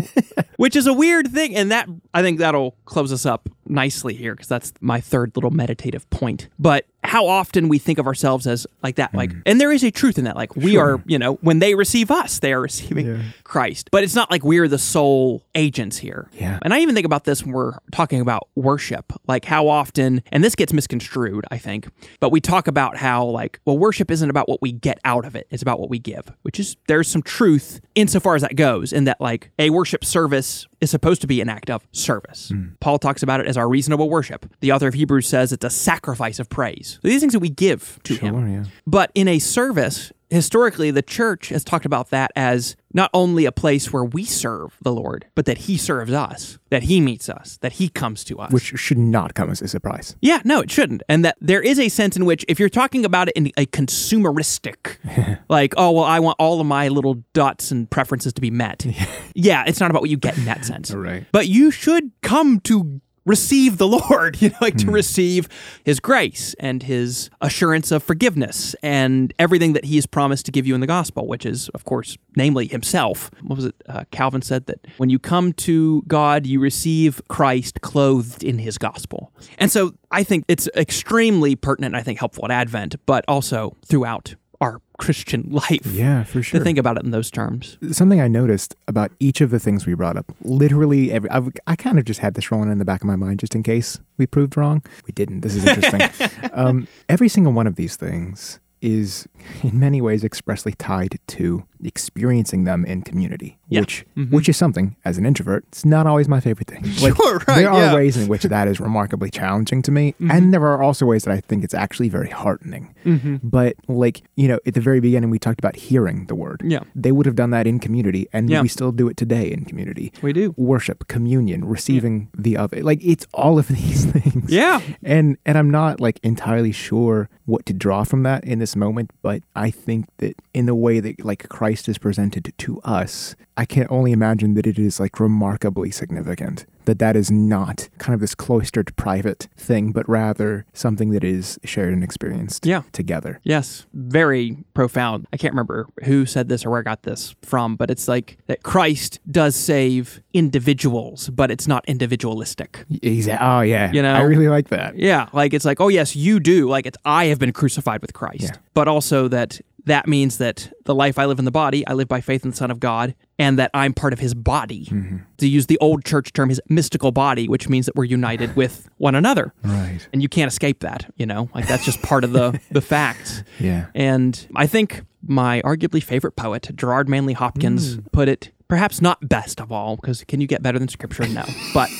which 0.57 0.77
is 0.77 0.87
a 0.87 0.93
weird 0.93 1.33
thing. 1.33 1.57
And 1.57 1.73
that, 1.73 1.89
I 2.15 2.23
think 2.23 2.39
that'll 2.39 2.77
close 2.85 3.13
us 3.13 3.27
up 3.27 3.49
nicely 3.67 4.15
here 4.15 4.35
because 4.35 4.49
that's 4.49 4.73
my 4.81 5.01
third 5.01 5.33
little 5.35 5.51
meditative 5.51 6.09
point. 6.11 6.49
But 6.59 6.87
how 7.05 7.27
often 7.27 7.69
we 7.69 7.79
think 7.79 7.99
of 7.99 8.07
ourselves 8.07 8.47
as 8.47 8.67
like 8.83 8.97
that, 8.97 9.13
like, 9.15 9.31
mm. 9.31 9.43
and 9.45 9.61
there 9.61 9.73
is 9.73 9.83
a 9.83 9.91
truth 9.91 10.19
in 10.19 10.25
that. 10.25 10.37
Like, 10.37 10.55
we 10.57 10.77
are, 10.77 11.03
you 11.07 11.19
know, 11.19 11.35
when 11.37 11.59
they 11.59 11.75
receive 11.75 12.11
us, 12.11 12.39
they 12.39 12.53
are 12.53 12.61
receiving 12.61 13.07
Yeah. 13.07 13.23
Christ. 13.45 13.89
But 13.91 14.05
it's 14.05 14.15
not 14.15 14.31
like 14.31 14.45
we're 14.45 14.69
the 14.69 14.79
sole 14.79 15.43
agents 15.55 15.99
here. 15.99 16.31
Yeah. 16.33 16.59
And 16.63 16.73
I 16.73 16.81
even 16.81 16.95
think 16.95 17.05
about 17.05 17.25
this 17.25 17.43
when 17.43 17.53
we're 17.53 17.75
talking 17.91 18.21
about 18.21 18.49
worship, 18.55 19.13
like 19.27 19.45
how 19.45 19.69
often, 19.69 20.23
and 20.31 20.45
this 20.45 20.55
gets 20.55 20.73
misconstrued, 20.73 21.45
I 21.51 21.59
think, 21.59 21.89
but 22.21 22.31
we 22.31 22.41
talk 22.41 22.67
about 22.67 22.97
how, 22.97 23.25
like, 23.25 23.61
well, 23.65 23.77
worship 23.77 24.11
isn't 24.11 24.31
about 24.31 24.49
what 24.49 24.63
we 24.63 24.73
get 24.73 24.99
out 25.05 25.25
of 25.25 25.35
it, 25.35 25.47
it's 25.51 25.63
about 25.63 25.81
what 25.81 25.91
we 25.91 25.99
give, 25.99 26.33
which 26.43 26.61
is, 26.61 26.77
there's 26.87 27.09
some 27.09 27.23
truth 27.23 27.81
insofar 27.95 28.37
as 28.37 28.43
that 28.43 28.57
goes, 28.57 28.93
in 28.93 29.05
that, 29.05 29.21
like, 29.21 29.51
a 29.59 29.71
worship 29.71 30.05
service 30.05 30.67
is 30.81 30.91
supposed 30.91 31.21
to 31.21 31.27
be 31.27 31.41
an 31.41 31.49
act 31.49 31.69
of 31.71 31.87
service. 31.93 32.51
Mm. 32.53 32.79
Paul 32.81 32.99
talks 32.99 33.23
about 33.23 33.41
it 33.41 33.47
as 33.47 33.57
our 33.57 33.69
reasonable 33.69 34.09
worship. 34.09 34.47
The 34.61 34.73
author 34.73 34.89
of 34.89 34.95
Hebrews 34.95 35.29
says 35.29 35.53
it's 35.53 35.65
a 35.65 35.71
sacrifice 35.71 36.39
of 36.39 36.49
praise. 36.49 36.92
So 36.95 37.09
these 37.09 37.21
things 37.21 37.33
that 37.33 37.41
we 37.41 37.49
give 37.49 37.99
to 38.05 38.15
him. 38.15 38.53
Yeah. 38.53 38.65
But 38.87 39.11
in 39.15 39.29
a 39.29 39.39
service, 39.39 40.13
historically, 40.33 40.91
the 40.91 41.03
church 41.03 41.51
has 41.51 41.63
talked 41.63 41.85
about 41.85 42.11
that 42.11 42.33
as 42.35 42.75
not 42.95 43.11
only 43.15 43.45
a 43.45 43.53
place 43.53 43.93
where 43.93 44.05
we 44.05 44.25
serve 44.25 44.77
the 44.83 44.93
Lord, 44.93 45.27
but 45.35 45.47
that 45.47 45.59
He 45.59 45.77
serves 45.77 46.13
us, 46.13 46.59
that 46.71 46.85
He 46.85 47.01
meets 47.01 47.29
us, 47.29 47.59
that 47.59 47.73
He 47.75 47.89
comes 47.89 48.25
to 48.25 48.39
us. 48.39 48.53
Which 48.53 48.65
should 48.77 48.99
not 48.99 49.35
come 49.35 49.51
as 49.51 49.63
a 49.63 49.69
surprise. 49.69 50.17
yeah, 50.21 50.41
no, 50.45 50.61
it 50.61 50.71
shouldn't. 50.71 51.03
And 51.09 51.25
that 51.25 51.37
there 51.41 51.61
is 51.63 51.79
a 51.79 51.89
sense 51.89 52.17
in 52.17 52.25
which, 52.25 52.45
if 52.49 52.59
you're 52.59 52.69
talking 52.69 53.05
about 53.05 53.29
it 53.29 53.37
in 53.37 53.53
a 53.57 53.67
consumeristic, 53.67 54.97
like, 55.49 55.75
oh, 55.77 55.93
well, 55.93 56.05
I 56.05 56.21
want 56.21 56.37
all 56.39 56.61
of 56.61 56.67
my 56.67 56.89
little 56.89 57.23
dots 57.35 57.71
and 57.71 57.89
preferences 57.91 58.33
to 58.35 58.41
be 58.41 58.51
met. 58.51 58.87
yeah, 59.35 59.65
it's 59.67 59.81
not 59.81 59.91
about 59.91 60.03
what 60.03 60.11
you 60.11 60.17
get 60.17 60.37
in 60.37 60.45
that 60.47 60.65
sense. 60.65 60.91
Right. 60.91 61.27
But 61.33 61.49
you 61.49 61.71
should 61.71 62.11
come 62.23 62.61
to 62.61 63.01
receive 63.25 63.79
the 63.79 63.87
Lord, 64.11 64.41
you 64.41 64.51
know, 64.51 64.57
like 64.61 64.77
to 64.79 64.91
receive 64.91 65.49
his 65.85 66.01
grace 66.01 66.55
and 66.59 66.83
his 66.83 67.31
assurance 67.41 67.91
of 67.91 68.03
forgiveness 68.03 68.75
and 68.83 69.33
everything 69.39 69.73
that 69.75 69.85
he 69.85 69.97
has 69.97 70.07
promised 70.07 70.47
to 70.47 70.53
give 70.53 70.67
you 70.67 70.75
in 70.75 70.81
the 70.81 70.87
gospel, 70.87 71.27
which 71.27 71.47
is, 71.47 71.69
of 71.71 71.85
course, 71.85 72.17
namely 72.37 72.67
himself. 72.67 73.31
What 73.43 73.57
was 73.57 73.67
it? 73.67 73.75
Uh, 73.89 74.05
Calvin 74.11 74.43
said 74.43 74.67
that 74.67 74.87
when 74.97 75.11
you 75.11 75.19
come 75.19 75.53
to 75.55 76.03
God, 76.07 76.47
you 76.47 76.61
receive 76.61 77.21
Christ 77.29 77.81
clothed 77.81 78.43
in 78.43 78.59
his 78.59 78.79
gospel. 78.79 79.33
And 79.59 79.71
so 79.71 79.95
I 80.11 80.23
think 80.23 80.45
it's 80.49 80.69
extremely 80.77 81.57
pertinent 81.57 81.95
I 81.95 82.03
think 82.03 82.19
helpful 82.19 82.45
at 82.45 82.51
Advent, 82.51 82.97
but 83.07 83.25
also 83.29 83.77
throughout 83.87 84.35
our 84.63 84.81
Christian 84.99 85.49
life 85.51 85.85
Yeah, 85.85 86.25
for 86.25 86.43
sure. 86.43 86.61
to 86.61 86.65
think 86.65 86.79
about 86.79 86.97
it 86.97 87.03
in 87.05 87.11
those 87.11 87.31
terms. 87.31 87.77
Something 87.91 88.21
I 88.21 88.29
noticed 88.29 88.75
about 88.89 89.11
each 89.21 89.41
of 89.41 89.51
the 89.51 89.59
things 89.59 89.85
we 89.87 89.95
brought 89.95 90.17
up, 90.17 90.27
literally 90.43 91.11
every, 91.13 91.29
I've, 91.31 91.51
I 91.67 91.77
kind 91.77 91.99
of 91.99 92.05
just 92.05 92.21
had 92.21 92.35
this 92.35 92.51
rolling 92.53 92.71
in 92.71 92.79
the 92.79 92.85
back 92.85 93.01
of 93.03 93.07
my 93.07 93.17
mind 93.17 93.41
just 93.41 93.55
in 93.55 93.63
case 93.63 93.99
we 94.17 94.27
proved 94.27 94.57
wrong. 94.57 94.83
We 95.07 95.13
didn't. 95.13 95.41
This 95.41 95.55
is 95.57 95.67
interesting. 95.67 96.31
um, 96.53 96.87
every 97.09 97.29
single 97.29 97.53
one 97.53 97.67
of 97.67 97.75
these 97.77 97.97
things 97.97 98.61
is 98.81 99.29
in 99.63 99.79
many 99.79 100.01
ways 100.01 100.25
expressly 100.25 100.73
tied 100.73 101.19
to 101.29 101.65
experiencing 101.85 102.65
them 102.65 102.85
in 102.85 103.03
community, 103.03 103.59
Yeah. 103.69 103.81
which 103.81 104.05
mm-hmm. 104.17 104.35
which 104.35 104.49
is 104.49 104.57
something 104.57 104.97
as 105.05 105.19
an 105.19 105.27
introvert, 105.27 105.65
it's 105.69 105.85
not 105.85 106.07
always 106.07 106.29
my 106.29 106.41
favorite 106.41 106.69
thing. 106.69 106.85
Like, 107.03 107.17
Sure, 107.17 107.39
right, 107.49 107.57
there 107.57 107.71
are 107.71 107.79
yeah. 107.87 107.95
ways 107.95 108.17
in 108.17 108.29
which 108.29 108.43
that 108.45 108.69
is 108.69 108.81
remarkably 108.81 109.31
challenging 109.31 109.83
to 109.83 109.91
me, 109.91 110.13
mm-hmm. 110.13 110.31
and 110.31 110.53
there 110.53 110.63
are 110.63 110.83
also 110.83 111.07
ways 111.07 111.25
that 111.25 111.33
I 111.33 111.41
think 111.41 111.65
it's 111.65 111.75
actually 111.75 112.09
very 112.09 112.31
heartening. 112.31 112.95
Mm-hmm. 113.05 113.37
But 113.43 113.77
like 113.89 114.23
you 114.37 114.49
know, 114.49 114.59
at 114.67 114.75
the 114.75 114.81
very 114.81 115.01
beginning, 115.01 115.31
we 115.31 115.39
talked 115.39 115.59
about 115.61 115.77
hearing 115.77 116.27
the 116.27 116.35
word. 116.35 116.63
Yeah. 116.65 116.81
they 116.95 117.13
would 117.13 117.27
have 117.27 117.37
done 117.37 117.51
that 117.51 117.67
in 117.67 117.79
community, 117.81 118.27
and 118.33 118.49
Yeah. 118.51 118.63
we 118.63 118.69
still 118.69 118.93
do 118.93 119.09
it 119.09 119.17
today 119.17 119.51
in 119.51 119.65
community. 119.65 120.13
We 120.23 120.33
do. 120.33 120.55
worship, 120.57 121.09
communion, 121.09 121.65
receiving 121.65 122.29
the 122.37 122.57
of 122.57 122.73
it. 122.73 122.85
Like 122.85 123.01
it's 123.03 123.27
all 123.35 123.59
of 123.59 123.69
these 123.79 124.05
things. 124.05 124.51
Yeah. 124.51 124.81
And 125.03 125.37
and 125.47 125.57
I'm 125.59 125.71
not 125.71 126.01
like 126.01 126.21
entirely 126.23 126.73
sure 126.73 127.29
what 127.47 127.67
to 127.67 127.73
draw 127.73 128.05
from 128.05 128.23
that 128.23 128.45
in 128.45 128.59
this 128.61 128.77
moment, 128.77 129.11
but 129.23 129.43
I 129.57 129.71
think 129.71 130.07
that 130.19 130.35
in 130.55 130.67
the 130.67 130.75
way 130.77 131.01
that 131.01 131.25
like 131.25 131.49
Christ 131.49 131.72
is 131.73 131.99
presented 131.99 132.53
to 132.59 132.81
us, 132.83 133.35
I 133.57 133.65
can 133.65 133.87
only 133.91 134.13
imagine 134.13 134.55
that 134.55 134.67
it 134.67 134.79
is 134.79 134.99
like 135.01 135.19
remarkably 135.21 135.91
significant. 135.91 136.67
That 136.85 136.99
that 136.99 137.15
is 137.17 137.31
not 137.31 137.89
kind 137.99 138.13
of 138.13 138.21
this 138.21 138.35
cloistered 138.35 138.95
private 138.97 139.47
thing, 139.57 139.93
but 139.93 140.09
rather 140.09 140.65
something 140.73 141.11
that 141.11 141.23
is 141.23 141.59
shared 141.65 141.93
and 141.93 142.03
experienced 142.03 142.67
Yeah. 142.67 142.83
together. 142.91 143.39
Yes, 143.45 143.87
very 143.95 144.57
profound. 144.75 145.27
I 145.33 145.37
can't 145.37 145.53
remember 145.55 145.87
who 146.05 146.27
said 146.27 146.49
this 146.49 146.65
or 146.67 146.71
where 146.71 146.81
I 146.81 146.83
got 146.83 147.05
this 147.05 147.37
from, 147.43 147.77
but 147.77 147.89
it's 147.91 148.09
like 148.09 148.37
that 148.49 148.65
Christ 148.65 149.21
does 149.31 149.55
save 149.55 150.23
individuals, 150.33 151.31
but 151.31 151.51
it's 151.53 151.69
not 151.69 151.85
individualistic. 151.89 152.85
Exactly. 153.03 153.47
Oh 153.47 153.61
yeah. 153.61 153.93
You 153.93 154.03
know? 154.03 154.15
I 154.15 154.21
really 154.23 154.49
like 154.49 154.69
that. 154.69 154.97
Yeah, 154.99 155.29
like 155.33 155.55
it's 155.55 155.65
like, 155.65 155.81
oh 155.81 155.89
yes, 155.89 156.17
you 156.17 156.41
do. 156.41 156.69
Like 156.69 156.87
it's 156.87 156.99
I 157.05 157.27
have 157.27 157.39
been 157.39 157.53
crucified 157.53 158.03
with 158.03 158.13
Christ. 158.13 158.43
Yeah. 158.43 158.51
But 158.75 158.89
also 158.89 159.29
that 159.29 159.61
that 159.87 160.07
means 160.07 160.39
that 160.39 160.73
the 160.85 160.95
life 160.95 161.19
I 161.19 161.27
live 161.27 161.39
in 161.39 161.45
the 161.45 161.51
body, 161.51 161.87
I 161.87 161.95
live 161.95 162.09
by 162.09 162.21
faith 162.21 162.45
in 162.45 162.51
the 162.51 162.57
Son 162.57 162.71
of 162.71 162.81
God, 162.81 163.15
and 163.39 163.59
that 163.59 163.71
I'm 163.75 163.93
part 163.93 164.13
of 164.13 164.19
his 164.19 164.35
body. 164.35 164.87
Mm-hmm. 164.87 165.19
To 165.39 165.49
use 165.49 165.67
the 165.67 165.79
old 165.79 166.05
church 166.05 166.33
term, 166.33 166.49
his 166.49 166.61
mystical 166.69 167.13
body, 167.13 167.49
which 167.49 167.69
means 167.69 167.87
that 167.87 167.97
we're 167.97 168.05
united 168.05 168.55
with 168.57 168.89
one 168.99 169.15
another. 169.15 169.53
Right. 169.65 170.07
And 170.13 170.23
you 170.23 170.29
can't 170.29 170.51
escape 170.51 170.81
that, 170.81 171.13
you 171.17 171.27
know? 171.27 171.49
Like 171.55 171.67
that's 171.67 171.85
just 171.85 172.03
part 172.03 172.25
of 172.25 172.33
the 172.33 172.61
the 172.71 172.81
facts. 172.81 173.43
Yeah. 173.59 173.87
And 173.95 174.47
I 174.55 174.67
think 174.67 175.03
my 175.27 175.63
arguably 175.63 176.03
favorite 176.03 176.37
poet, 176.37 176.71
Gerard 176.75 177.09
Manley 177.09 177.35
Hopkins, 177.35 177.97
mm. 177.97 178.13
put 178.13 178.29
it 178.29 178.53
perhaps 178.69 179.01
not 179.01 179.29
best 179.29 179.61
of 179.61 179.71
all, 179.71 179.97
because 179.97 180.25
can 180.25 180.41
you 180.41 180.47
get 180.47 180.63
better 180.63 180.79
than 180.79 180.89
scripture? 180.89 181.27
No. 181.29 181.45
But 181.75 181.91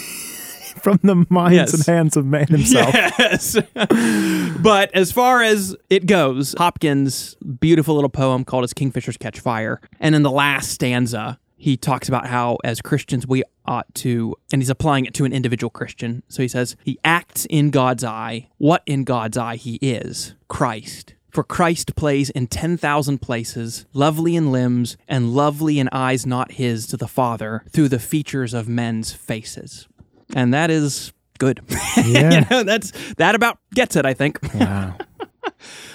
From 0.83 0.99
the 1.03 1.27
minds 1.29 1.55
Yes. 1.57 1.75
and 1.75 1.85
hands 1.87 2.17
of 2.17 2.25
man 2.27 2.47
himself. 2.47 2.93
Yes. 2.95 3.57
but 4.63 4.95
as 4.95 5.13
far 5.13 5.43
as 5.43 5.77
it 5.91 6.07
goes, 6.07 6.55
Hopkins' 6.59 7.35
beautiful 7.61 7.95
little 7.95 8.11
poem 8.11 8.45
called 8.45 8.65
As 8.65 8.73
Kingfishers 8.73 9.19
Catch 9.19 9.41
Fire. 9.41 9.81
And 10.01 10.15
in 10.15 10.23
the 10.23 10.31
last 10.31 10.71
stanza, 10.71 11.39
he 11.57 11.77
talks 11.77 12.09
about 12.09 12.27
how, 12.27 12.59
as 12.65 12.81
Christians, 12.81 13.27
we 13.27 13.43
ought 13.67 13.93
to, 13.97 14.35
and 14.53 14.61
he's 14.61 14.71
applying 14.71 15.05
it 15.05 15.15
to 15.15 15.25
an 15.25 15.33
individual 15.33 15.71
Christian. 15.71 16.23
So 16.29 16.43
he 16.43 16.49
says, 16.49 16.75
He 16.85 16.99
acts 17.05 17.45
in 17.47 17.71
God's 17.71 18.03
eye 18.03 18.49
what 18.59 18.83
in 18.87 19.05
God's 19.05 19.37
eye 19.37 19.57
he 19.57 19.77
is 19.77 20.35
Christ. 20.49 21.15
For 21.31 21.43
Christ 21.45 21.97
plays 21.97 22.29
in 22.29 22.47
10,000 22.47 23.23
places, 23.23 23.87
lovely 23.95 24.37
in 24.37 24.53
limbs, 24.53 24.99
and 25.09 25.33
lovely 25.33 25.79
in 25.79 25.89
eyes 25.91 26.27
not 26.27 26.53
his 26.53 26.87
to 26.89 26.99
the 26.99 27.09
Father, 27.09 27.65
through 27.71 27.89
the 27.89 27.99
features 27.99 28.53
of 28.53 28.69
men's 28.69 29.13
faces. 29.15 29.89
And 30.35 30.53
that 30.55 30.71
is 30.71 31.13
good. 31.39 31.61
Yeah. 32.05 32.31
you 32.41 32.47
know, 32.51 32.63
that's 32.63 32.91
that 33.15 33.35
about 33.35 33.59
gets 33.75 33.97
it, 33.97 34.07
I 34.07 34.15
think. 34.15 34.39
Wow. 34.55 34.97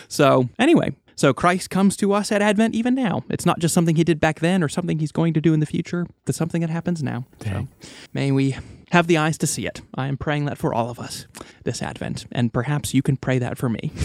So 0.10 0.48
anyway, 0.58 0.96
so 1.18 1.34
Christ 1.34 1.70
comes 1.70 1.98
to 1.98 2.14
us 2.14 2.32
at 2.32 2.42
Advent 2.42 2.76
even 2.76 2.96
now. 2.96 3.24
It's 3.30 3.46
not 3.46 3.60
just 3.60 3.74
something 3.74 3.98
he 3.98 4.06
did 4.06 4.22
back 4.22 4.40
then 4.40 4.64
or 4.64 4.70
something 4.70 5.00
he's 5.00 5.12
going 5.12 5.34
to 5.34 5.42
do 5.42 5.54
in 5.54 5.60
the 5.60 5.66
future. 5.66 6.08
It's 6.28 6.38
something 6.38 6.62
that 6.62 6.70
happens 6.70 7.04
now. 7.04 7.26
So 7.44 7.68
may 8.14 8.32
we 8.32 8.56
have 8.92 9.08
the 9.08 9.18
eyes 9.18 9.38
to 9.40 9.48
see 9.48 9.66
it. 9.68 9.82
I 9.96 10.08
am 10.08 10.16
praying 10.16 10.46
that 10.46 10.58
for 10.58 10.74
all 10.74 10.90
of 10.90 10.98
us 10.98 11.28
this 11.66 11.82
Advent, 11.82 12.26
and 12.32 12.54
perhaps 12.54 12.94
you 12.94 13.02
can 13.02 13.18
pray 13.18 13.38
that 13.40 13.58
for 13.58 13.68
me. 13.70 13.92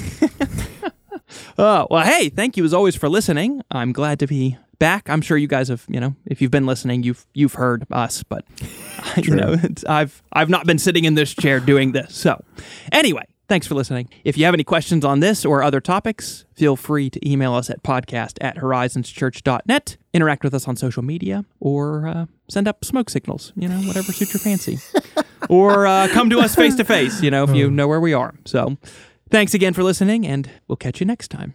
Oh, 1.57 1.87
well, 1.91 2.05
hey, 2.05 2.29
thank 2.29 2.57
you 2.57 2.65
as 2.65 2.75
always 2.75 2.95
for 2.97 3.09
listening. 3.09 3.63
I'm 3.71 3.93
glad 3.93 4.19
to 4.19 4.27
be 4.27 4.59
back. 4.79 5.09
I'm 5.09 5.23
sure 5.23 5.37
you 5.39 5.47
guys 5.47 5.69
have, 5.69 5.85
you 5.89 5.99
know, 6.01 6.15
if 6.27 6.43
you've 6.43 6.51
been 6.51 6.67
listening, 6.67 7.03
you've 7.03 7.25
you've 7.33 7.55
heard 7.55 7.87
us, 7.91 8.23
but 8.23 8.45
you 9.23 9.35
know, 9.35 9.57
it's, 9.63 9.85
I've 9.85 10.23
I've 10.33 10.49
not 10.49 10.67
been 10.67 10.79
sitting 10.79 11.05
in 11.05 11.15
this 11.15 11.35
chair 11.35 11.61
doing 11.61 11.93
this. 11.93 12.15
So, 12.15 12.43
anyway, 12.93 13.25
thanks 13.49 13.67
for 13.67 13.75
listening. 13.75 14.09
If 14.25 14.37
you 14.37 14.45
have 14.45 14.55
any 14.55 14.65
questions 14.65 15.05
on 15.05 15.21
this 15.21 15.45
or 15.45 15.63
other 15.63 15.81
topics, 15.81 16.45
feel 16.55 16.77
free 16.77 17.11
to 17.11 17.29
email 17.29 17.55
us 17.55 17.71
at 17.71 17.83
podcast 17.83 18.39
at 18.41 18.57
horizonschurch.net, 18.57 19.97
interact 20.13 20.45
with 20.45 20.55
us 20.55 20.69
on 20.69 20.77
social 20.77 21.03
media, 21.03 21.45
or 21.61 22.07
uh, 22.07 22.27
send 22.49 22.69
up 22.69 22.85
smoke 22.85 23.11
signals, 23.11 23.53
you 23.57 23.69
know, 23.69 23.79
whatever 23.83 24.13
suits 24.13 24.33
your 24.33 24.41
fancy. 24.41 24.79
or 25.49 25.87
uh, 25.87 26.09
come 26.13 26.31
to 26.31 26.39
us 26.39 26.55
face 26.55 26.75
to 26.77 26.85
face, 26.85 27.23
you 27.23 27.31
know, 27.31 27.45
if 27.45 27.55
you 27.55 27.71
know 27.71 27.89
where 27.89 28.01
we 28.01 28.13
are. 28.15 28.35
So, 28.45 28.77
thanks 29.31 29.55
again 29.55 29.75
for 29.75 29.83
listening, 29.83 30.27
and 30.27 30.51
we'll 30.69 30.77
catch 30.77 31.01
you 31.01 31.07
next 31.07 31.29
time. 31.29 31.55